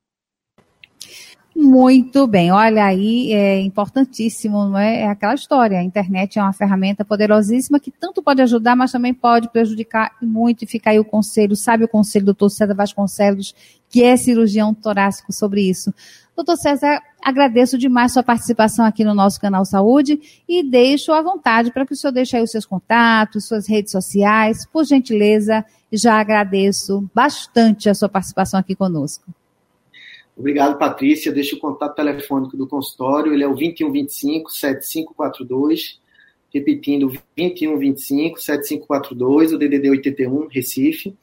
Muito 1.56 2.26
bem, 2.26 2.50
olha 2.50 2.84
aí, 2.84 3.32
é 3.32 3.60
importantíssimo, 3.60 4.64
não 4.64 4.76
é? 4.76 5.02
É 5.02 5.08
aquela 5.08 5.34
história. 5.34 5.78
A 5.78 5.82
internet 5.84 6.36
é 6.36 6.42
uma 6.42 6.52
ferramenta 6.52 7.04
poderosíssima 7.04 7.78
que 7.78 7.92
tanto 7.92 8.20
pode 8.20 8.42
ajudar, 8.42 8.74
mas 8.74 8.90
também 8.90 9.14
pode 9.14 9.48
prejudicar 9.48 10.10
muito. 10.20 10.64
E 10.64 10.66
fica 10.66 10.90
aí 10.90 10.98
o 10.98 11.04
conselho, 11.04 11.54
sabe 11.54 11.84
o 11.84 11.88
conselho 11.88 12.24
do 12.24 12.34
doutor 12.34 12.50
César 12.50 12.74
Vasconcelos, 12.74 13.54
que 13.88 14.02
é 14.02 14.16
cirurgião 14.16 14.74
torácico 14.74 15.32
sobre 15.32 15.62
isso. 15.62 15.94
Doutor 16.34 16.56
César, 16.56 17.00
agradeço 17.22 17.78
demais 17.78 18.12
sua 18.12 18.24
participação 18.24 18.84
aqui 18.84 19.04
no 19.04 19.14
nosso 19.14 19.40
canal 19.40 19.64
Saúde 19.64 20.18
e 20.48 20.68
deixo 20.68 21.12
à 21.12 21.22
vontade 21.22 21.70
para 21.70 21.86
que 21.86 21.92
o 21.92 21.96
senhor 21.96 22.12
deixe 22.12 22.36
aí 22.36 22.42
os 22.42 22.50
seus 22.50 22.66
contatos, 22.66 23.46
suas 23.46 23.68
redes 23.68 23.92
sociais, 23.92 24.66
por 24.66 24.84
gentileza, 24.84 25.64
já 25.92 26.18
agradeço 26.18 27.08
bastante 27.14 27.88
a 27.88 27.94
sua 27.94 28.08
participação 28.08 28.58
aqui 28.58 28.74
conosco. 28.74 29.32
Obrigado, 30.36 30.78
Patrícia. 30.78 31.32
Deixa 31.32 31.54
o 31.54 31.58
contato 31.58 31.94
telefônico 31.94 32.56
do 32.56 32.66
consultório, 32.66 33.32
ele 33.32 33.44
é 33.44 33.46
o 33.46 33.54
2125 33.54 34.50
7542, 34.50 36.00
repetindo 36.52 37.08
2125 37.36 38.40
7542, 38.40 39.52
o 39.52 39.58
DDD 39.58 39.90
81, 39.90 40.48
Recife. 40.48 41.14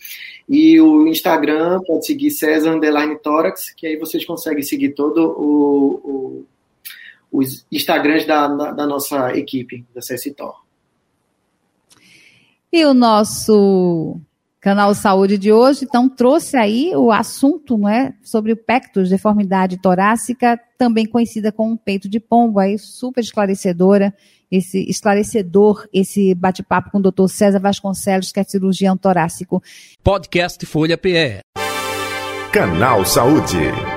E 0.48 0.80
o 0.80 1.08
Instagram 1.08 1.82
pode 1.86 2.06
seguir 2.06 2.32
César 2.32 2.76
Underline 2.76 3.18
Tórax, 3.20 3.72
que 3.72 3.86
aí 3.86 3.98
vocês 3.98 4.26
conseguem 4.26 4.64
seguir 4.64 4.94
todo 4.94 5.34
o, 5.38 5.94
o 6.04 6.46
os 7.32 7.66
Instagrams 7.72 8.26
da, 8.26 8.48
da, 8.48 8.72
da, 8.72 8.86
nossa 8.86 9.36
equipe, 9.38 9.86
da 9.96 10.02
CSTOR. 10.02 10.62
E 12.72 12.86
o 12.86 12.94
nosso 12.94 14.20
Canal 14.62 14.94
Saúde 14.94 15.40
de 15.40 15.52
hoje, 15.52 15.86
então, 15.86 16.08
trouxe 16.08 16.56
aí 16.56 16.96
o 16.96 17.12
assunto 17.12 17.80
não 17.80 17.90
é, 17.90 18.14
sobre 18.24 18.52
o 18.52 18.56
pectus, 18.56 19.10
deformidade 19.10 19.82
torácica, 19.82 20.60
também 20.78 21.08
conhecida 21.08 21.52
como 21.52 21.76
peito 21.76 22.08
de 22.08 22.20
pombo, 22.20 22.60
aí 22.60 22.78
super 22.78 23.22
esclarecedora, 23.22 24.14
esse 24.52 24.88
esclarecedor, 24.88 25.88
esse 25.92 26.36
bate-papo 26.36 26.92
com 26.92 27.00
o 27.00 27.02
Dr. 27.02 27.28
César 27.28 27.60
Vasconcelos, 27.60 28.32
que 28.32 28.40
é 28.40 28.44
cirurgião 28.44 28.96
torácico. 28.96 29.64
Podcast 30.04 30.64
Folha 30.68 30.96
PE. 30.96 31.40
Canal 32.52 33.04
Saúde. 33.04 33.91